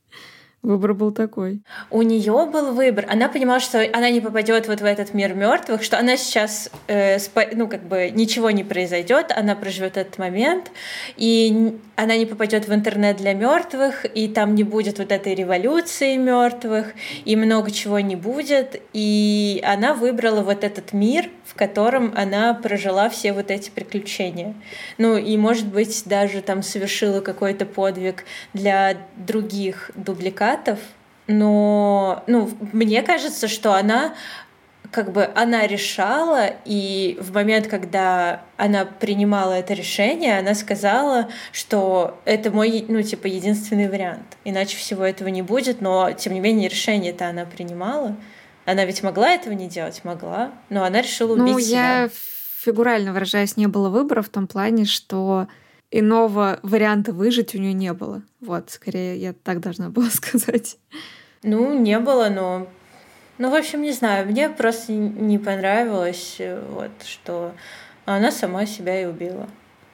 Выбор 0.63 0.93
был 0.93 1.11
такой. 1.11 1.61
У 1.89 2.01
нее 2.03 2.49
был 2.49 2.71
выбор. 2.71 3.05
Она 3.09 3.27
понимала, 3.27 3.59
что 3.59 3.85
она 3.91 4.09
не 4.09 4.21
попадет 4.21 4.69
вот 4.69 4.79
в 4.79 4.85
этот 4.85 5.13
мир 5.13 5.33
мертвых, 5.33 5.83
что 5.83 5.99
она 5.99 6.15
сейчас, 6.15 6.71
э, 6.87 7.17
ну 7.53 7.67
как 7.67 7.83
бы 7.83 8.09
ничего 8.09 8.49
не 8.49 8.63
произойдет, 8.63 9.33
она 9.35 9.55
проживет 9.55 9.97
этот 9.97 10.17
момент, 10.17 10.71
и 11.17 11.77
она 11.97 12.15
не 12.15 12.25
попадет 12.25 12.65
в 12.65 12.73
интернет 12.73 13.17
для 13.17 13.33
мертвых, 13.33 14.05
и 14.15 14.29
там 14.29 14.55
не 14.55 14.63
будет 14.63 14.99
вот 14.99 15.11
этой 15.11 15.35
революции 15.35 16.15
мертвых, 16.15 16.93
и 17.25 17.35
много 17.35 17.69
чего 17.69 17.99
не 17.99 18.15
будет. 18.15 18.81
И 18.93 19.61
она 19.65 19.93
выбрала 19.93 20.43
вот 20.43 20.63
этот 20.63 20.93
мир, 20.93 21.29
в 21.45 21.55
котором 21.55 22.13
она 22.15 22.53
прожила 22.53 23.09
все 23.09 23.33
вот 23.33 23.51
эти 23.51 23.69
приключения. 23.69 24.55
Ну 24.97 25.17
и, 25.17 25.35
может 25.35 25.67
быть, 25.67 26.03
даже 26.05 26.41
там 26.41 26.63
совершила 26.63 27.19
какой-то 27.19 27.65
подвиг 27.65 28.23
для 28.53 28.97
других 29.17 29.91
дубликатов, 29.95 30.52
но 31.27 32.23
ну, 32.27 32.49
мне 32.71 33.01
кажется, 33.01 33.47
что 33.47 33.73
она 33.73 34.13
как 34.91 35.11
бы 35.11 35.27
она 35.35 35.65
решала, 35.65 36.51
и 36.65 37.17
в 37.19 37.33
момент, 37.33 37.67
когда 37.67 38.43
она 38.57 38.85
принимала 38.85 39.53
это 39.53 39.73
решение, 39.73 40.37
она 40.37 40.53
сказала, 40.53 41.29
что 41.51 42.19
это 42.25 42.51
мой, 42.51 42.85
ну, 42.87 43.01
типа, 43.01 43.25
единственный 43.25 43.89
вариант. 43.89 44.37
Иначе 44.45 44.77
всего 44.77 45.03
этого 45.03 45.29
не 45.29 45.41
будет, 45.41 45.81
но, 45.81 46.11
тем 46.11 46.33
не 46.33 46.39
менее, 46.39 46.69
решение-то 46.69 47.27
она 47.27 47.45
принимала. 47.45 48.15
Она 48.65 48.85
ведь 48.85 49.01
могла 49.01 49.31
этого 49.31 49.53
не 49.53 49.67
делать? 49.67 50.01
Могла. 50.03 50.51
Но 50.69 50.83
она 50.83 51.01
решила 51.01 51.33
убить 51.33 51.53
ну, 51.53 51.59
себя. 51.59 52.03
я 52.03 52.09
фигурально 52.63 53.13
выражаясь, 53.13 53.57
не 53.57 53.67
было 53.67 53.89
выбора 53.89 54.21
в 54.21 54.29
том 54.29 54.47
плане, 54.47 54.85
что 54.85 55.47
иного 55.93 56.59
варианта 56.63 57.13
выжить 57.13 57.53
у 57.55 57.59
нее 57.59 57.73
не 57.73 57.93
было. 57.93 58.23
Вот, 58.41 58.71
скорее, 58.71 59.17
я 59.17 59.33
так 59.33 59.59
должна 59.61 59.89
была 59.89 60.09
сказать. 60.09 60.77
Ну, 61.43 61.79
не 61.79 61.99
было, 61.99 62.29
но... 62.29 62.67
Ну, 63.37 63.49
в 63.49 63.55
общем, 63.55 63.81
не 63.81 63.91
знаю, 63.91 64.27
мне 64.27 64.49
просто 64.49 64.93
не 64.93 65.37
понравилось, 65.37 66.35
э, 66.39 66.63
вот, 66.69 66.91
что 67.03 67.53
она 68.05 68.31
сама 68.31 68.65
себя 68.65 69.01
и 69.01 69.05
убила. 69.05 69.47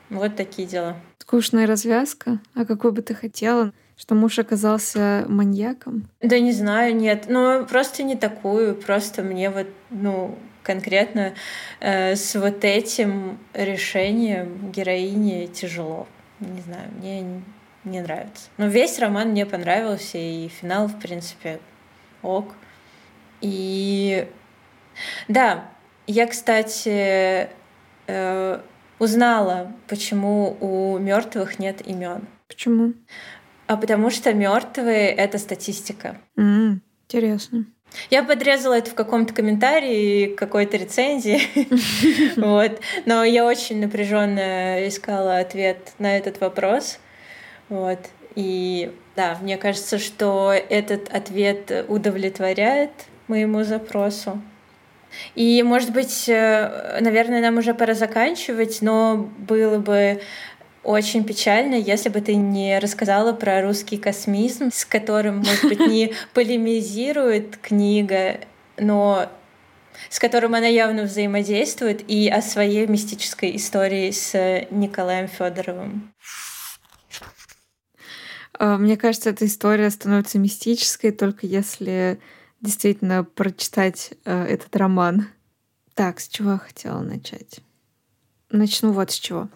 Вот 0.09 0.35
такие 0.35 0.67
дела. 0.67 0.95
Скучная 1.19 1.67
развязка. 1.67 2.39
А 2.55 2.65
какой 2.65 2.91
бы 2.91 3.01
ты 3.01 3.13
хотела? 3.13 3.71
Что 3.95 4.15
муж 4.15 4.39
оказался 4.39 5.25
маньяком? 5.27 6.07
Да 6.21 6.39
не 6.39 6.51
знаю, 6.51 6.95
нет. 6.95 7.25
Ну, 7.27 7.65
просто 7.65 8.03
не 8.03 8.15
такую. 8.15 8.75
Просто 8.75 9.21
мне 9.21 9.49
вот, 9.49 9.67
ну, 9.89 10.37
конкретно 10.69 11.33
э, 11.79 12.15
с 12.15 12.35
вот 12.39 12.63
этим 12.63 13.39
решением 13.55 14.71
героине 14.71 15.47
тяжело. 15.47 16.07
Не 16.39 16.61
знаю, 16.61 16.91
мне 16.99 17.41
не 17.85 18.01
нравится. 18.01 18.49
Но 18.57 18.67
весь 18.67 18.99
роман 18.99 19.29
мне 19.29 19.47
понравился, 19.47 20.19
и 20.19 20.47
финал, 20.47 20.85
в 20.85 20.99
принципе, 20.99 21.59
ок. 22.21 22.53
И 23.41 24.27
да, 25.27 25.65
я, 26.05 26.27
кстати, 26.27 27.49
э, 28.05 28.61
узнала, 28.99 29.71
почему 29.87 30.55
у 30.59 30.99
мертвых 30.99 31.57
нет 31.57 31.81
имен. 31.87 32.27
Почему? 32.47 32.93
А 33.65 33.75
потому 33.75 34.11
что 34.11 34.33
мертвые 34.33 35.09
это 35.09 35.39
статистика. 35.39 36.17
Mm, 36.37 36.81
интересно. 37.07 37.65
Я 38.09 38.23
подрезала 38.23 38.75
это 38.77 38.91
в 38.91 38.95
каком-то 38.95 39.33
комментарии, 39.33 40.33
какой-то 40.35 40.77
рецензии. 40.77 41.41
вот. 42.39 42.79
Но 43.05 43.23
я 43.23 43.45
очень 43.45 43.81
напряженно 43.81 44.87
искала 44.87 45.39
ответ 45.39 45.93
на 45.99 46.17
этот 46.17 46.39
вопрос. 46.41 46.99
Вот. 47.69 47.99
И 48.35 48.91
да, 49.15 49.37
мне 49.41 49.57
кажется, 49.57 49.97
что 49.99 50.53
этот 50.53 51.13
ответ 51.13 51.85
удовлетворяет 51.87 52.91
моему 53.27 53.63
запросу. 53.63 54.41
И, 55.35 55.63
может 55.63 55.91
быть, 55.91 56.29
э, 56.29 56.99
наверное, 57.01 57.41
нам 57.41 57.57
уже 57.57 57.73
пора 57.73 57.95
заканчивать, 57.95 58.81
но 58.81 59.29
было 59.39 59.79
бы 59.79 60.21
очень 60.89 61.23
печально, 61.23 61.75
если 61.75 62.09
бы 62.09 62.19
ты 62.19 62.33
не 62.33 62.79
рассказала 62.79 63.31
про 63.31 63.61
русский 63.61 63.97
космизм, 63.97 64.71
с 64.73 64.85
которым, 64.85 65.37
может 65.37 65.63
быть, 65.65 65.79
не 65.81 66.13
полемизирует 66.33 67.57
книга, 67.57 68.39
но 68.75 69.31
с 70.09 70.17
которым 70.17 70.55
она 70.55 70.65
явно 70.65 71.03
взаимодействует, 71.03 72.09
и 72.09 72.27
о 72.27 72.41
своей 72.41 72.87
мистической 72.87 73.55
истории 73.55 74.09
с 74.09 74.33
Николаем 74.71 75.27
Федоровым. 75.27 76.11
А, 78.53 78.79
мне 78.79 78.97
кажется, 78.97 79.29
эта 79.29 79.45
история 79.45 79.91
становится 79.91 80.39
мистической 80.39 81.11
только 81.11 81.45
если 81.45 82.19
действительно 82.61 83.23
прочитать 83.23 84.13
э, 84.25 84.45
этот 84.45 84.75
роман. 84.75 85.27
Так, 85.93 86.19
с 86.19 86.27
чего 86.27 86.53
я 86.53 86.57
хотела 86.57 87.01
начать? 87.01 87.59
Начну 88.49 88.91
вот 88.91 89.11
с 89.11 89.19
чего. 89.19 89.49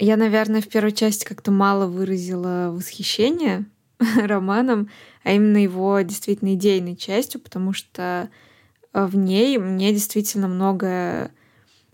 Я, 0.00 0.16
наверное, 0.16 0.62
в 0.62 0.68
первой 0.68 0.92
части 0.92 1.26
как-то 1.26 1.50
мало 1.50 1.86
выразила 1.86 2.70
восхищение 2.72 3.66
романом, 4.16 4.88
а 5.24 5.32
именно 5.32 5.58
его 5.58 6.00
действительно 6.00 6.54
идейной 6.54 6.96
частью, 6.96 7.38
потому 7.38 7.74
что 7.74 8.30
э, 8.94 9.04
в 9.04 9.14
ней 9.14 9.58
мне 9.58 9.92
действительно 9.92 10.48
многое 10.48 11.32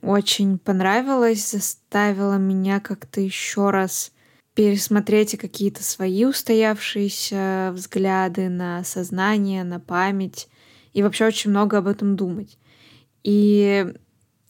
очень 0.02 0.58
понравилось, 0.58 1.50
заставило 1.50 2.36
меня 2.36 2.78
как-то 2.78 3.20
еще 3.20 3.70
раз 3.70 4.12
пересмотреть 4.54 5.36
какие-то 5.36 5.82
свои 5.82 6.24
устоявшиеся 6.26 7.72
взгляды 7.74 8.48
на 8.48 8.84
сознание, 8.84 9.64
на 9.64 9.80
память 9.80 10.48
и 10.92 11.02
вообще 11.02 11.26
очень 11.26 11.50
много 11.50 11.78
об 11.78 11.88
этом 11.88 12.14
думать. 12.14 12.56
И 13.24 13.92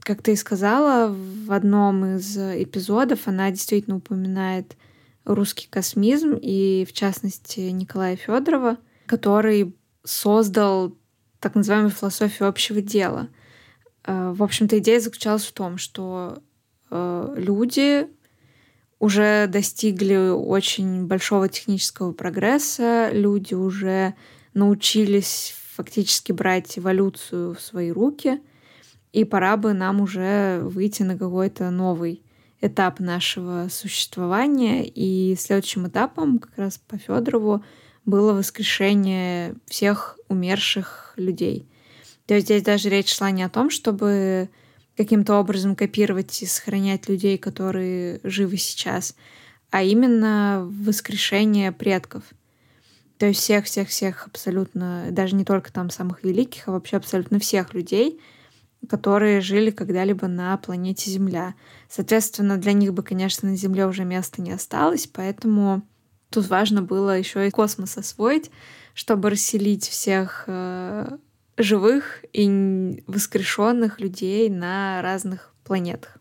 как 0.07 0.23
ты 0.23 0.33
и 0.33 0.37
сказала, 0.37 1.13
в 1.13 1.51
одном 1.51 2.17
из 2.17 2.39
эпизодов 2.39 3.27
она 3.27 3.51
действительно 3.51 3.97
упоминает 3.97 4.77
русский 5.25 5.67
космизм 5.69 6.39
и, 6.41 6.87
в 6.89 6.93
частности, 6.93 7.59
Николая 7.59 8.15
Федорова, 8.15 8.77
который 9.07 9.75
создал 10.05 10.97
так 11.41 11.57
называемую 11.57 11.91
философию 11.91 12.49
общего 12.49 12.81
дела. 12.81 13.29
Э, 14.05 14.33
в 14.33 14.45
общем-то, 14.45 14.79
идея 14.79 15.01
заключалась 15.01 15.45
в 15.45 15.53
том, 15.53 15.77
что 15.77 16.41
э, 16.93 17.35
люди 17.37 18.07
уже 19.01 19.49
достигли 19.49 20.31
очень 20.31 21.07
большого 21.07 21.49
технического 21.49 22.13
прогресса, 22.13 23.11
люди 23.13 23.55
уже 23.55 24.15
научились 24.55 25.53
фактически 25.75 26.31
брать 26.31 26.79
эволюцию 26.79 27.57
в 27.57 27.61
свои 27.61 27.91
руки, 27.91 28.41
и 29.13 29.25
пора 29.25 29.57
бы 29.57 29.73
нам 29.73 30.01
уже 30.01 30.61
выйти 30.63 31.03
на 31.03 31.17
какой-то 31.17 31.71
новый 31.71 32.23
этап 32.61 33.01
нашего 33.01 33.69
существования. 33.71 34.85
И 34.85 35.37
следующим 35.37 35.89
этапом 35.89 36.39
как 36.39 36.57
раз 36.57 36.79
по 36.79 36.99
Федорову 36.99 37.65
было 38.05 38.33
воскрешение 38.33 39.55
всех 39.67 40.19
умерших 40.29 41.15
людей. 41.17 41.69
То 42.27 42.35
есть 42.35 42.47
здесь 42.47 42.63
даже 42.63 42.89
речь 42.89 43.15
шла 43.15 43.31
не 43.31 43.43
о 43.43 43.49
том, 43.49 43.71
чтобы 43.71 44.49
каким-то 44.97 45.35
образом 45.37 45.77
копировать 45.77 46.43
и 46.43 46.47
сохранять 46.47 47.09
людей, 47.09 47.39
которые 47.39 48.21
живы 48.25 48.57
сейчас, 48.57 49.15
а 49.71 49.83
именно 49.83 50.67
воскрешение 50.69 51.71
предков. 51.73 52.25
То 53.19 53.27
есть 53.27 53.41
всех-всех-всех 53.41 54.27
абсолютно, 54.27 55.07
даже 55.11 55.35
не 55.35 55.45
только 55.45 55.73
там 55.73 55.91
самых 55.91 56.23
великих, 56.23 56.69
а 56.69 56.73
вообще 56.73 56.97
абсолютно 56.97 57.39
всех 57.39 57.75
людей, 57.75 58.21
которые 58.89 59.41
жили 59.41 59.71
когда-либо 59.71 60.29
на 60.29 60.57
планете 60.57 61.11
Земля. 61.11 61.55
Соответственно, 61.89 62.57
для 62.57 62.73
них 62.73 62.93
бы, 62.93 63.03
конечно, 63.03 63.49
на 63.49 63.57
Земле 63.57 63.87
уже 63.87 64.05
места 64.05 64.43
не 64.43 64.53
осталось, 64.53 65.07
поэтому 65.07 65.83
тут 66.31 66.49
важно 66.49 66.83
было 66.83 67.19
еще 67.19 67.47
и 67.47 67.51
космос 67.51 67.97
освоить, 67.97 68.51
чтобы 68.95 69.31
расселить 69.31 69.89
всех 69.89 70.45
э, 70.47 71.17
живых 71.57 72.25
и 72.33 73.03
воскрешенных 73.07 74.01
людей 74.01 74.49
на 74.51 75.03
разных 75.03 75.55
планетах. 75.65 76.19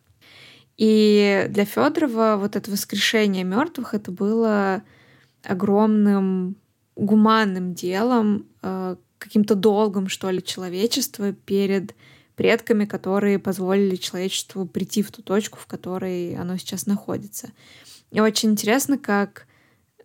И 0.78 1.45
для 1.49 1.66
Федорова 1.66 2.38
вот 2.38 2.56
это 2.56 2.70
воскрешение 2.70 3.43
мертвых 3.43 3.93
это 3.93 4.12
было 4.12 4.84
огромным 5.43 6.58
гуманным 6.95 7.74
делом, 7.74 8.47
э, 8.62 8.95
каким-то 9.18 9.56
долгом, 9.56 10.08
что 10.08 10.30
ли, 10.30 10.43
человечества 10.43 11.34
перед 11.34 11.95
предками, 12.36 12.86
которые 12.86 13.40
позволили 13.40 13.96
человечеству 13.96 14.66
прийти 14.66 15.02
в 15.02 15.12
ту 15.12 15.22
точку, 15.22 15.58
в 15.60 15.66
которой 15.66 16.36
оно 16.36 16.58
сейчас 16.58 16.86
находится. 16.86 17.50
И 18.12 18.20
очень 18.20 18.52
интересно, 18.52 18.98
как 18.98 19.48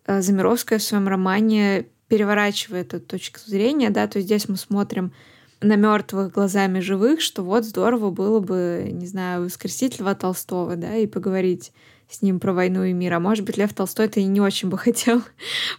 э, 0.05 0.21
Замировская 0.21 0.79
в 0.79 0.83
своем 0.83 1.07
романе 1.07 1.87
переворачивает 2.07 2.93
эту 2.93 3.05
точку 3.05 3.39
зрения, 3.45 3.89
да, 3.89 4.07
то 4.07 4.17
есть 4.17 4.27
здесь 4.27 4.49
мы 4.49 4.57
смотрим 4.57 5.13
на 5.61 5.75
мертвых 5.75 6.33
глазами 6.33 6.79
живых, 6.79 7.21
что 7.21 7.43
вот 7.43 7.65
здорово 7.65 8.09
было 8.09 8.39
бы, 8.39 8.89
не 8.91 9.05
знаю, 9.05 9.45
воскресить 9.45 9.99
Льва 9.99 10.15
Толстого, 10.15 10.75
да, 10.75 10.95
и 10.95 11.05
поговорить 11.05 11.71
с 12.09 12.21
ним 12.21 12.39
про 12.39 12.53
войну 12.53 12.83
и 12.83 12.93
мир. 12.93 13.13
А 13.13 13.19
может 13.19 13.45
быть, 13.45 13.57
Лев 13.57 13.73
Толстой-то 13.73 14.19
и 14.19 14.25
не 14.25 14.41
очень 14.41 14.69
бы 14.69 14.77
хотел 14.79 15.21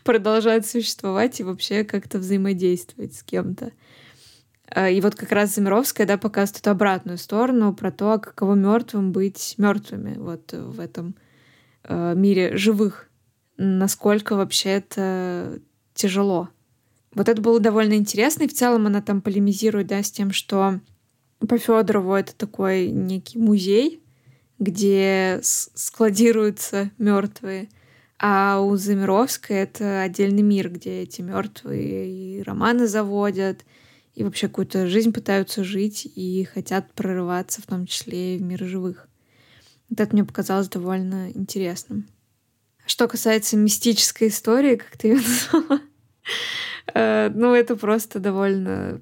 продолжать 0.04 0.66
существовать 0.66 1.40
и 1.40 1.44
вообще 1.44 1.84
как-то 1.84 2.18
взаимодействовать 2.18 3.14
с 3.14 3.22
кем-то. 3.22 3.72
А, 4.74 4.88
и 4.88 5.00
вот 5.00 5.14
как 5.14 5.32
раз 5.32 5.54
Замировская, 5.54 6.06
да, 6.06 6.16
показывает 6.16 6.60
эту 6.60 6.70
обратную 6.70 7.18
сторону 7.18 7.74
про 7.74 7.90
то, 7.90 8.18
каково 8.18 8.54
мертвым 8.54 9.12
быть 9.12 9.54
мертвыми 9.58 10.16
вот 10.18 10.52
в 10.52 10.80
этом 10.80 11.14
э, 11.84 12.14
мире 12.16 12.56
живых. 12.56 13.08
Насколько 13.58 14.34
вообще 14.34 14.70
это 14.70 15.60
тяжело. 15.94 16.48
Вот 17.14 17.28
это 17.28 17.42
было 17.42 17.60
довольно 17.60 17.94
интересно, 17.94 18.44
и 18.44 18.48
в 18.48 18.54
целом 18.54 18.86
она 18.86 19.02
там 19.02 19.20
полемизирует, 19.20 19.88
да, 19.88 20.02
с 20.02 20.10
тем, 20.10 20.32
что 20.32 20.80
по 21.46 21.58
Федорову 21.58 22.14
это 22.14 22.34
такой 22.34 22.88
некий 22.88 23.38
музей, 23.38 24.02
где 24.58 25.40
складируются 25.42 26.90
мертвые, 26.96 27.68
а 28.18 28.60
у 28.60 28.76
Замировской 28.76 29.56
это 29.56 30.00
отдельный 30.00 30.42
мир, 30.42 30.70
где 30.70 31.02
эти 31.02 31.20
мертвые 31.20 32.38
и 32.38 32.42
романы 32.42 32.86
заводят, 32.86 33.66
и 34.14 34.24
вообще 34.24 34.48
какую-то 34.48 34.86
жизнь 34.86 35.12
пытаются 35.12 35.64
жить 35.64 36.10
и 36.14 36.44
хотят 36.44 36.92
прорываться, 36.92 37.62
в 37.62 37.66
том 37.66 37.86
числе 37.86 38.36
и 38.36 38.38
в 38.38 38.42
мир 38.42 38.64
живых. 38.64 39.08
Вот 39.88 40.00
это 40.00 40.12
мне 40.14 40.24
показалось 40.24 40.68
довольно 40.68 41.30
интересным. 41.30 42.08
Что 42.84 43.08
касается 43.08 43.56
мистической 43.56 44.28
истории, 44.28 44.76
как 44.76 44.96
ты 44.96 45.08
ее 45.08 45.16
назвала, 45.52 45.80
Э, 46.94 47.30
ну, 47.34 47.54
это 47.54 47.76
просто 47.76 48.18
довольно... 48.18 49.00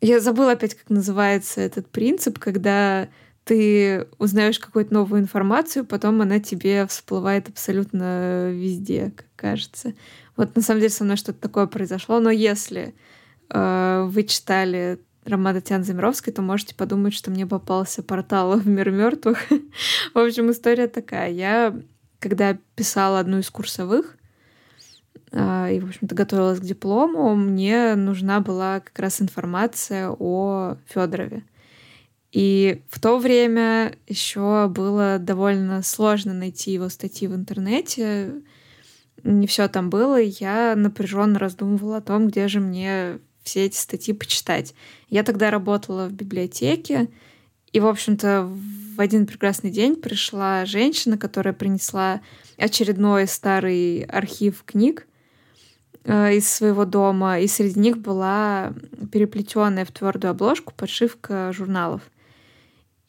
Я 0.00 0.20
забыла 0.20 0.52
опять, 0.52 0.74
как 0.74 0.88
называется 0.88 1.60
этот 1.60 1.88
принцип, 1.88 2.38
когда 2.38 3.08
ты 3.44 4.06
узнаешь 4.18 4.58
какую-то 4.58 4.94
новую 4.94 5.20
информацию, 5.20 5.84
потом 5.84 6.20
она 6.22 6.40
тебе 6.40 6.86
всплывает 6.86 7.48
абсолютно 7.48 8.50
везде, 8.50 9.12
как 9.14 9.26
кажется. 9.36 9.94
Вот 10.36 10.56
на 10.56 10.62
самом 10.62 10.80
деле 10.80 10.90
со 10.90 11.04
мной 11.04 11.16
что-то 11.16 11.40
такое 11.40 11.66
произошло, 11.66 12.20
но 12.20 12.30
если 12.30 12.94
э, 13.50 14.04
вы 14.08 14.24
читали 14.24 14.98
роман 15.24 15.54
Татьяны 15.54 15.84
Замировской, 15.84 16.32
то 16.32 16.42
можете 16.42 16.74
подумать, 16.74 17.14
что 17.14 17.30
мне 17.30 17.46
попался 17.46 18.02
портал 18.02 18.56
в 18.58 18.66
мир 18.66 18.90
мертвых. 18.90 19.38
в 20.14 20.18
общем, 20.18 20.50
история 20.50 20.88
такая. 20.88 21.30
Я, 21.30 21.74
когда 22.18 22.56
писала 22.74 23.20
одну 23.20 23.38
из 23.38 23.50
курсовых, 23.50 24.16
а, 25.32 25.70
и, 25.70 25.78
в 25.78 25.86
общем-то, 25.86 26.14
готовилась 26.14 26.60
к 26.60 26.64
диплому, 26.64 27.34
мне 27.34 27.94
нужна 27.94 28.40
была 28.40 28.80
как 28.80 28.98
раз 28.98 29.20
информация 29.22 30.10
о 30.10 30.76
Федорове. 30.86 31.44
И 32.32 32.82
в 32.88 33.00
то 33.00 33.18
время 33.18 33.96
еще 34.06 34.68
было 34.68 35.18
довольно 35.18 35.82
сложно 35.82 36.32
найти 36.32 36.72
его 36.72 36.88
статьи 36.88 37.26
в 37.26 37.34
интернете. 37.34 38.34
Не 39.24 39.46
все 39.46 39.68
там 39.68 39.90
было, 39.90 40.20
и 40.20 40.32
я 40.40 40.74
напряженно 40.76 41.38
раздумывала 41.38 41.98
о 41.98 42.02
том, 42.02 42.28
где 42.28 42.48
же 42.48 42.60
мне 42.60 43.18
все 43.42 43.66
эти 43.66 43.76
статьи 43.76 44.14
почитать. 44.14 44.74
Я 45.08 45.22
тогда 45.22 45.50
работала 45.50 46.06
в 46.06 46.12
библиотеке, 46.12 47.08
и, 47.72 47.80
в 47.80 47.86
общем-то, 47.86 48.50
в 48.96 49.00
один 49.00 49.26
прекрасный 49.26 49.70
день 49.70 49.96
пришла 49.96 50.66
женщина, 50.66 51.16
которая 51.16 51.54
принесла 51.54 52.20
очередной 52.56 53.26
старый 53.26 54.02
архив 54.02 54.64
книг, 54.64 55.06
Э, 56.04 56.34
из 56.34 56.48
своего 56.48 56.86
дома, 56.86 57.40
и 57.40 57.46
среди 57.46 57.78
них 57.78 57.98
была 57.98 58.72
переплетенная 59.12 59.84
в 59.84 59.92
твердую 59.92 60.30
обложку 60.30 60.72
подшивка 60.74 61.52
журналов. 61.52 62.00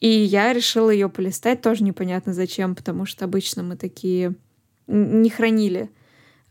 И 0.00 0.08
я 0.08 0.52
решила 0.52 0.90
ее 0.90 1.08
полистать, 1.08 1.62
тоже 1.62 1.84
непонятно 1.84 2.34
зачем, 2.34 2.74
потому 2.74 3.06
что 3.06 3.24
обычно 3.24 3.62
мы 3.62 3.76
такие 3.76 4.34
не 4.86 5.30
хранили 5.30 5.90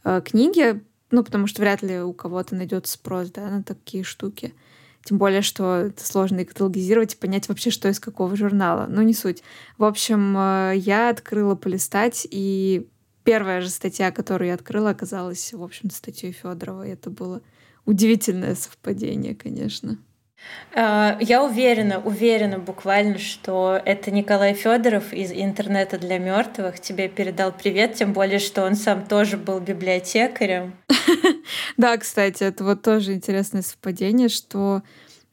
э, 0.03 0.21
книги, 0.25 0.81
ну, 1.11 1.23
потому 1.23 1.47
что 1.47 1.61
вряд 1.61 1.81
ли 1.81 2.01
у 2.01 2.13
кого-то 2.13 2.55
найдется 2.55 2.93
спрос 2.93 3.29
да, 3.31 3.49
на 3.49 3.63
такие 3.63 4.03
штуки. 4.03 4.53
Тем 5.03 5.17
более, 5.17 5.41
что 5.41 5.77
это 5.77 6.05
сложно 6.05 6.41
и 6.41 6.45
каталогизировать 6.45 7.13
и 7.13 7.17
понять 7.17 7.49
вообще, 7.49 7.71
что 7.71 7.89
из 7.89 7.99
какого 7.99 8.35
журнала. 8.35 8.85
Ну, 8.87 9.01
не 9.01 9.13
суть. 9.13 9.43
В 9.77 9.83
общем, 9.83 10.37
э, 10.37 10.73
я 10.77 11.09
открыла 11.09 11.55
полистать 11.55 12.27
и 12.29 12.87
первая 13.23 13.61
же 13.61 13.69
статья, 13.69 14.11
которую 14.11 14.49
я 14.49 14.53
открыла, 14.53 14.91
оказалась, 14.91 15.53
в 15.53 15.63
общем-то, 15.63 15.95
статьей 15.95 16.31
Федорова. 16.31 16.85
И 16.85 16.91
это 16.91 17.09
было 17.09 17.41
удивительное 17.85 18.55
совпадение, 18.55 19.35
конечно. 19.35 19.97
А, 20.73 21.17
я 21.19 21.43
уверена, 21.43 21.99
уверена 21.99 22.57
буквально, 22.57 23.17
что 23.17 23.79
это 23.83 24.11
Николай 24.11 24.53
Федоров 24.53 25.11
из 25.11 25.31
интернета 25.31 25.97
для 25.97 26.17
мертвых 26.17 26.79
тебе 26.79 27.09
передал 27.09 27.51
привет, 27.51 27.95
тем 27.95 28.13
более, 28.13 28.39
что 28.39 28.63
он 28.63 28.75
сам 28.75 29.05
тоже 29.05 29.37
был 29.37 29.59
библиотекарем. 29.59 30.73
Да, 31.77 31.97
кстати, 31.97 32.43
это 32.43 32.63
вот 32.63 32.83
тоже 32.83 33.13
интересное 33.13 33.61
совпадение, 33.61 34.29
что 34.29 34.83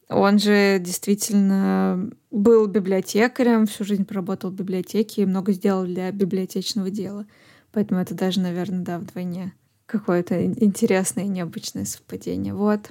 он 0.09 0.39
же 0.39 0.79
действительно 0.79 2.11
был 2.31 2.67
библиотекарем, 2.67 3.67
всю 3.67 3.85
жизнь 3.85 4.05
проработал 4.05 4.51
в 4.51 4.55
библиотеке 4.55 5.23
и 5.23 5.27
много 5.27 5.53
сделал 5.53 5.85
для 5.85 6.11
библиотечного 6.11 6.91
дела. 6.91 7.27
Поэтому 7.73 8.01
это 8.01 8.15
даже, 8.15 8.41
наверное, 8.41 8.85
да, 8.85 8.99
вдвойне 8.99 9.53
какое-то 9.87 10.45
интересное 10.45 11.25
и 11.25 11.29
необычное 11.29 11.85
совпадение. 11.85 12.55
Вот. 12.55 12.91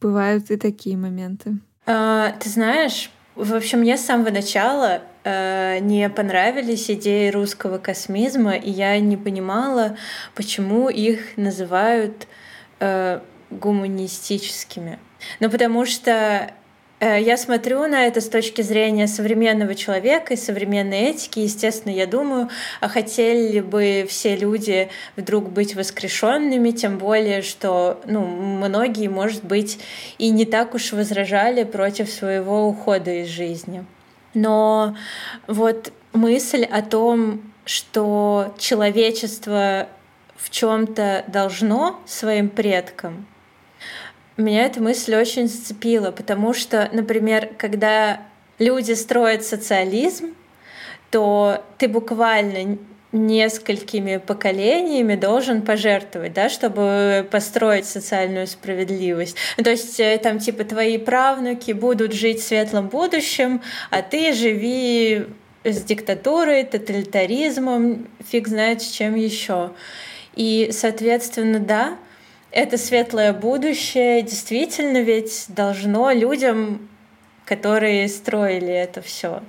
Бывают 0.00 0.50
и 0.50 0.56
такие 0.56 0.96
моменты. 0.96 1.58
А, 1.86 2.32
ты 2.40 2.48
знаешь, 2.48 3.10
в 3.36 3.54
общем, 3.54 3.80
мне 3.80 3.96
с 3.96 4.04
самого 4.04 4.30
начала 4.30 5.02
э, 5.24 5.78
не 5.80 6.08
понравились 6.08 6.90
идеи 6.90 7.28
русского 7.28 7.78
космизма, 7.78 8.56
и 8.56 8.70
я 8.70 8.98
не 8.98 9.16
понимала, 9.16 9.96
почему 10.34 10.88
их 10.88 11.36
называют 11.36 12.26
э, 12.80 13.20
гуманистическими. 13.50 14.98
Ну, 15.40 15.50
потому 15.50 15.84
что 15.84 16.50
я 17.00 17.36
смотрю 17.36 17.86
на 17.86 18.06
это 18.06 18.20
с 18.20 18.28
точки 18.28 18.62
зрения 18.62 19.06
современного 19.06 19.74
человека 19.74 20.32
и 20.34 20.36
современной 20.36 21.10
этики. 21.10 21.40
Естественно, 21.40 21.92
я 21.92 22.06
думаю, 22.06 22.48
а 22.80 22.88
хотели 22.88 23.60
бы 23.60 24.06
все 24.08 24.34
люди 24.34 24.88
вдруг 25.16 25.50
быть 25.50 25.74
воскрешенными, 25.74 26.70
тем 26.70 26.96
более, 26.96 27.42
что 27.42 28.00
ну, 28.06 28.24
многие, 28.24 29.08
может 29.08 29.44
быть, 29.44 29.78
и 30.16 30.30
не 30.30 30.46
так 30.46 30.74
уж 30.74 30.92
возражали 30.92 31.64
против 31.64 32.08
своего 32.08 32.66
ухода 32.66 33.10
из 33.10 33.28
жизни. 33.28 33.84
Но 34.32 34.96
вот 35.46 35.92
мысль 36.12 36.64
о 36.64 36.82
том, 36.82 37.52
что 37.66 38.54
человечество 38.58 39.88
в 40.36 40.50
чем-то 40.50 41.24
должно 41.28 42.00
своим 42.06 42.48
предкам, 42.48 43.26
меня 44.42 44.64
эта 44.64 44.82
мысль 44.82 45.14
очень 45.14 45.48
зацепила, 45.48 46.10
потому 46.10 46.52
что, 46.52 46.88
например, 46.92 47.50
когда 47.56 48.20
люди 48.58 48.92
строят 48.92 49.44
социализм, 49.44 50.34
то 51.10 51.64
ты 51.78 51.88
буквально 51.88 52.78
несколькими 53.12 54.18
поколениями 54.18 55.14
должен 55.14 55.62
пожертвовать, 55.62 56.34
да, 56.34 56.48
чтобы 56.48 57.26
построить 57.30 57.86
социальную 57.86 58.46
справедливость. 58.46 59.36
Ну, 59.56 59.64
то 59.64 59.70
есть 59.70 59.98
э, 60.00 60.18
там 60.18 60.38
типа 60.38 60.64
твои 60.64 60.98
правнуки 60.98 61.72
будут 61.72 62.12
жить 62.12 62.40
в 62.40 62.46
светлом 62.46 62.88
будущем, 62.88 63.62
а 63.90 64.02
ты 64.02 64.32
живи 64.32 65.26
с 65.64 65.82
диктатурой, 65.82 66.64
тоталитаризмом, 66.64 68.06
фиг 68.28 68.48
знает 68.48 68.82
с 68.82 68.90
чем 68.90 69.14
еще. 69.14 69.72
И, 70.34 70.68
соответственно, 70.72 71.58
да, 71.58 71.96
это 72.56 72.78
светлое 72.78 73.34
будущее 73.34 74.22
действительно 74.22 75.02
ведь 75.02 75.44
должно 75.48 76.10
людям, 76.10 76.88
которые 77.44 78.08
строили 78.08 78.72
это 78.72 79.02
все. 79.02 79.42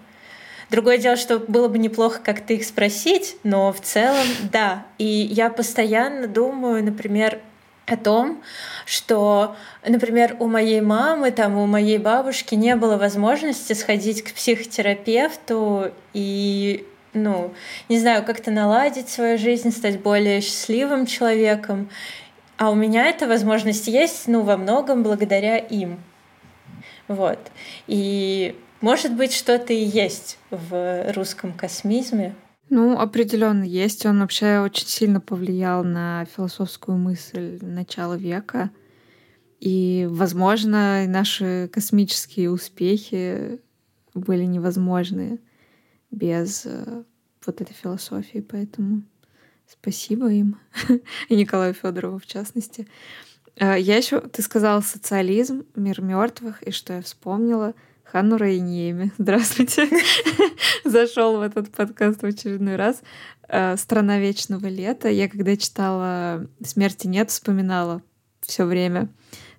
Другое 0.70 0.98
дело, 0.98 1.16
что 1.16 1.40
было 1.40 1.70
бы 1.70 1.78
неплохо 1.78 2.20
как-то 2.22 2.54
их 2.54 2.66
спросить, 2.66 3.38
но 3.44 3.72
в 3.72 3.80
целом 3.80 4.28
да. 4.52 4.86
И 4.98 5.06
я 5.06 5.50
постоянно 5.50 6.28
думаю, 6.28 6.84
например, 6.84 7.40
о 7.86 7.96
том, 7.96 8.44
что, 8.86 9.56
например, 9.88 10.36
у 10.40 10.48
моей 10.48 10.82
мамы, 10.82 11.32
там, 11.32 11.58
у 11.58 11.66
моей 11.66 12.00
бабушки 12.00 12.56
не 12.56 12.76
было 12.76 12.98
возможности 12.98 13.72
сходить 13.72 14.22
к 14.22 14.34
психотерапевту 14.34 15.92
и 16.12 16.86
ну, 17.14 17.54
не 17.88 17.98
знаю, 18.00 18.26
как-то 18.26 18.52
наладить 18.52 19.08
свою 19.10 19.38
жизнь, 19.38 19.72
стать 19.72 20.02
более 20.02 20.42
счастливым 20.42 21.06
человеком. 21.06 21.90
А 22.58 22.72
у 22.72 22.76
меня 22.76 23.06
эта 23.06 23.28
возможность 23.28 23.88
есть, 23.88 24.28
ну, 24.28 24.42
во 24.42 24.58
многом 24.58 25.04
благодаря 25.04 25.58
им. 25.58 26.00
Вот. 27.08 27.40
И 27.88 28.56
может 28.82 29.16
быть, 29.16 29.34
что-то 29.34 29.74
и 29.74 29.84
есть 29.84 30.38
в 30.52 31.12
русском 31.14 31.54
космизме. 31.54 32.36
Ну, 32.70 33.00
определенно 33.00 33.64
есть. 33.64 34.06
Он 34.06 34.20
вообще 34.20 34.60
очень 34.60 34.88
сильно 34.88 35.22
повлиял 35.22 35.84
на 35.84 36.26
философскую 36.26 36.98
мысль 36.98 37.60
начала 37.62 38.16
века. 38.16 38.72
И, 39.60 40.08
возможно, 40.10 41.06
наши 41.08 41.70
космические 41.72 42.52
успехи 42.52 43.60
были 44.14 44.44
невозможны 44.44 45.40
без 46.12 46.66
э, 46.66 47.04
вот 47.46 47.62
этой 47.62 47.74
философии. 47.74 48.46
Поэтому 48.48 49.04
Спасибо 49.68 50.32
им. 50.32 50.60
И 51.30 51.36
Николаю 51.36 51.74
Федорову 51.74 52.20
в 52.20 52.26
частности. 52.26 52.88
А, 53.60 53.76
я 53.76 53.98
еще, 53.98 54.22
ты 54.22 54.42
сказал 54.42 54.82
социализм, 54.82 55.66
мир 55.76 56.02
мертвых, 56.02 56.64
и 56.64 56.72
что 56.72 56.94
я 56.94 57.02
вспомнила? 57.02 57.74
Ханну 58.04 58.38
Рейниеми. 58.38 59.12
Здравствуйте. 59.18 59.90
Зашел 60.86 61.38
в 61.38 61.42
этот 61.42 61.72
подкаст 61.72 62.22
в 62.22 62.26
очередной 62.26 62.78
раз. 62.78 63.02
А, 63.50 63.76
Страна 63.76 64.20
вечного 64.20 64.68
лета. 64.68 65.10
Я 65.10 65.28
когда 65.28 65.58
читала 65.58 66.48
Смерти 66.64 67.08
нет, 67.08 67.30
вспоминала 67.30 68.02
все 68.42 68.64
время 68.64 69.10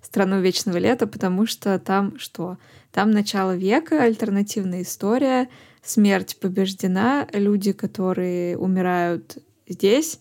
страну 0.01 0.41
вечного 0.41 0.79
лета, 0.79 1.07
потому 1.07 1.47
что 1.47 1.79
там 1.79 2.19
что? 2.19 2.57
Там 2.93 3.11
начало 3.11 3.55
века, 3.55 4.03
альтернативная 4.03 4.83
история, 4.83 5.49
смерть 5.83 6.39
побеждена, 6.41 7.29
люди, 7.35 7.73
которые 7.73 8.57
умирают 8.57 9.39
здесь, 9.69 10.21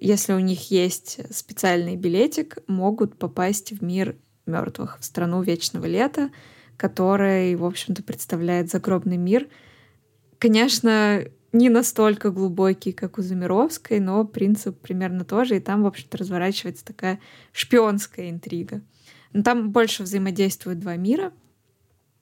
если 0.00 0.32
у 0.32 0.38
них 0.38 0.70
есть 0.70 1.20
специальный 1.34 1.96
билетик, 1.96 2.58
могут 2.66 3.18
попасть 3.18 3.72
в 3.72 3.82
мир 3.82 4.16
мертвых, 4.46 4.98
в 5.00 5.04
страну 5.04 5.42
вечного 5.42 5.86
лета, 5.86 6.30
который, 6.76 7.54
в 7.56 7.64
общем-то, 7.64 8.02
представляет 8.02 8.70
загробный 8.70 9.16
мир. 9.16 9.48
Конечно, 10.38 11.24
не 11.52 11.70
настолько 11.70 12.30
глубокий, 12.30 12.92
как 12.92 13.18
у 13.18 13.22
Замировской, 13.22 14.00
но 14.00 14.24
принцип 14.24 14.78
примерно 14.80 15.24
тоже, 15.24 15.56
и 15.56 15.60
там, 15.60 15.82
в 15.82 15.86
общем-то, 15.86 16.18
разворачивается 16.18 16.84
такая 16.84 17.20
шпионская 17.52 18.30
интрига. 18.30 18.82
Но 19.32 19.42
там 19.42 19.70
больше 19.70 20.02
взаимодействуют 20.02 20.78
два 20.78 20.96
мира. 20.96 21.32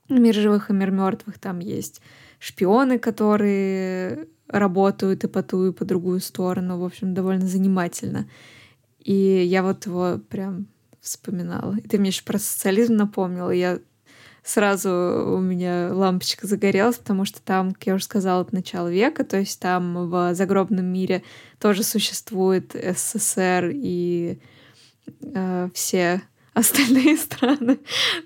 Мир 0.09 0.35
живых 0.35 0.71
и 0.71 0.73
мир 0.73 0.91
мертвых. 0.91 1.39
Там 1.39 1.59
есть 1.59 2.01
шпионы, 2.39 2.99
которые 2.99 4.29
работают 4.49 5.25
и 5.25 5.29
по 5.29 5.43
ту, 5.43 5.69
и 5.69 5.73
по 5.73 5.85
другую 5.85 6.21
сторону. 6.21 6.79
В 6.79 6.85
общем, 6.85 7.15
довольно 7.15 7.47
занимательно. 7.47 8.29
И 9.01 9.13
я 9.13 9.63
вот 9.63 9.87
его 9.87 10.19
прям 10.29 10.67
вспоминала. 11.01 11.77
И 11.77 11.89
ты 11.89 11.99
мне 11.99 12.09
еще 12.09 12.25
про 12.25 12.39
социализм 12.39 12.95
напомнила. 12.95 13.51
Я 13.51 13.79
сразу 14.47 14.91
у 14.91 15.41
меня 15.41 15.91
лампочка 15.93 16.47
загорелась, 16.47 16.97
потому 16.97 17.25
что 17.25 17.43
там, 17.43 17.73
как 17.73 17.87
я 17.87 17.95
уже 17.95 18.05
сказала, 18.05 18.43
от 18.43 18.53
начала 18.53 18.89
века, 18.89 19.25
то 19.25 19.37
есть 19.39 19.61
там 19.61 20.09
в 20.09 20.35
загробном 20.35 20.87
мире 20.87 21.23
тоже 21.59 21.83
существует 21.83 22.75
СССР 22.75 23.73
и 23.75 24.39
э, 25.35 25.69
все 25.75 26.23
остальные 26.55 27.17
страны. 27.19 27.79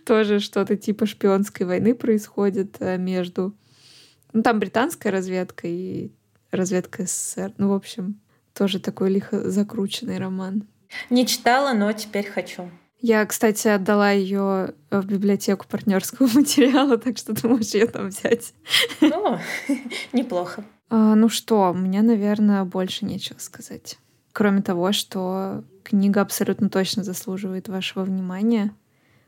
тоже 0.04 0.40
что-то 0.40 0.76
типа 0.76 1.06
шпионской 1.06 1.66
войны 1.66 1.94
происходит 1.94 2.76
э, 2.80 2.98
между 2.98 3.54
ну, 4.32 4.42
там 4.42 4.58
британская 4.58 5.10
разведка 5.10 5.66
и 5.66 6.12
разведка 6.50 7.04
СССР. 7.06 7.52
Ну, 7.58 7.70
в 7.70 7.74
общем, 7.74 8.20
тоже 8.54 8.80
такой 8.80 9.10
лихо 9.10 9.50
закрученный 9.50 10.18
роман. 10.18 10.66
Не 11.08 11.26
читала, 11.26 11.72
но 11.72 11.92
теперь 11.92 12.28
хочу. 12.28 12.70
Я, 13.02 13.24
кстати, 13.24 13.68
отдала 13.68 14.10
ее 14.10 14.74
в 14.90 15.04
библиотеку 15.06 15.66
партнерского 15.66 16.26
материала, 16.34 16.98
так 16.98 17.16
что 17.16 17.34
ты 17.34 17.48
можешь 17.48 17.74
ее 17.74 17.86
там 17.86 18.08
взять. 18.08 18.52
О, 19.00 19.38
неплохо. 20.12 20.64
А, 20.90 21.14
ну 21.14 21.28
что, 21.28 21.72
меня, 21.72 22.02
наверное, 22.02 22.64
больше 22.64 23.04
нечего 23.04 23.38
сказать. 23.38 23.98
Кроме 24.32 24.60
того, 24.60 24.92
что 24.92 25.64
книга 25.82 26.20
абсолютно 26.20 26.68
точно 26.68 27.02
заслуживает 27.02 27.68
вашего 27.68 28.04
внимания. 28.04 28.74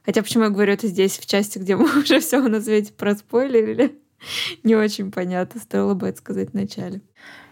Хотя 0.04 0.22
почему 0.22 0.44
я 0.44 0.50
говорю 0.50 0.72
это 0.72 0.88
здесь, 0.88 1.18
в 1.18 1.26
части, 1.26 1.58
где 1.58 1.76
мы 1.76 1.84
уже 2.00 2.20
все 2.20 2.40
на 2.40 2.60
свете 2.60 2.92
проспойлерили? 2.92 3.98
не 4.62 4.74
очень 4.74 5.10
понятно. 5.10 5.60
Стоило 5.60 5.94
бы 5.94 6.08
это 6.08 6.18
сказать 6.18 6.52
вначале. 6.52 7.00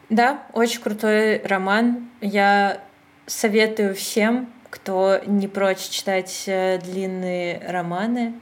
Да, 0.09 0.47
очень 0.53 0.81
крутой 0.81 1.41
роман. 1.43 2.11
Я 2.21 2.83
советую 3.27 3.95
всем, 3.95 4.53
кто 4.71 5.21
не 5.27 5.49
прочь 5.49 5.89
читать 5.89 6.45
э, 6.47 6.81
длинные 6.83 7.62
романы. 7.68 8.41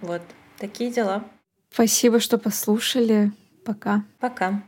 Вот 0.00 0.22
такие 0.58 0.90
дела. 0.90 1.24
Спасибо, 1.72 2.18
что 2.20 2.38
послушали. 2.38 3.32
Пока. 3.64 4.04
Пока. 4.18 4.62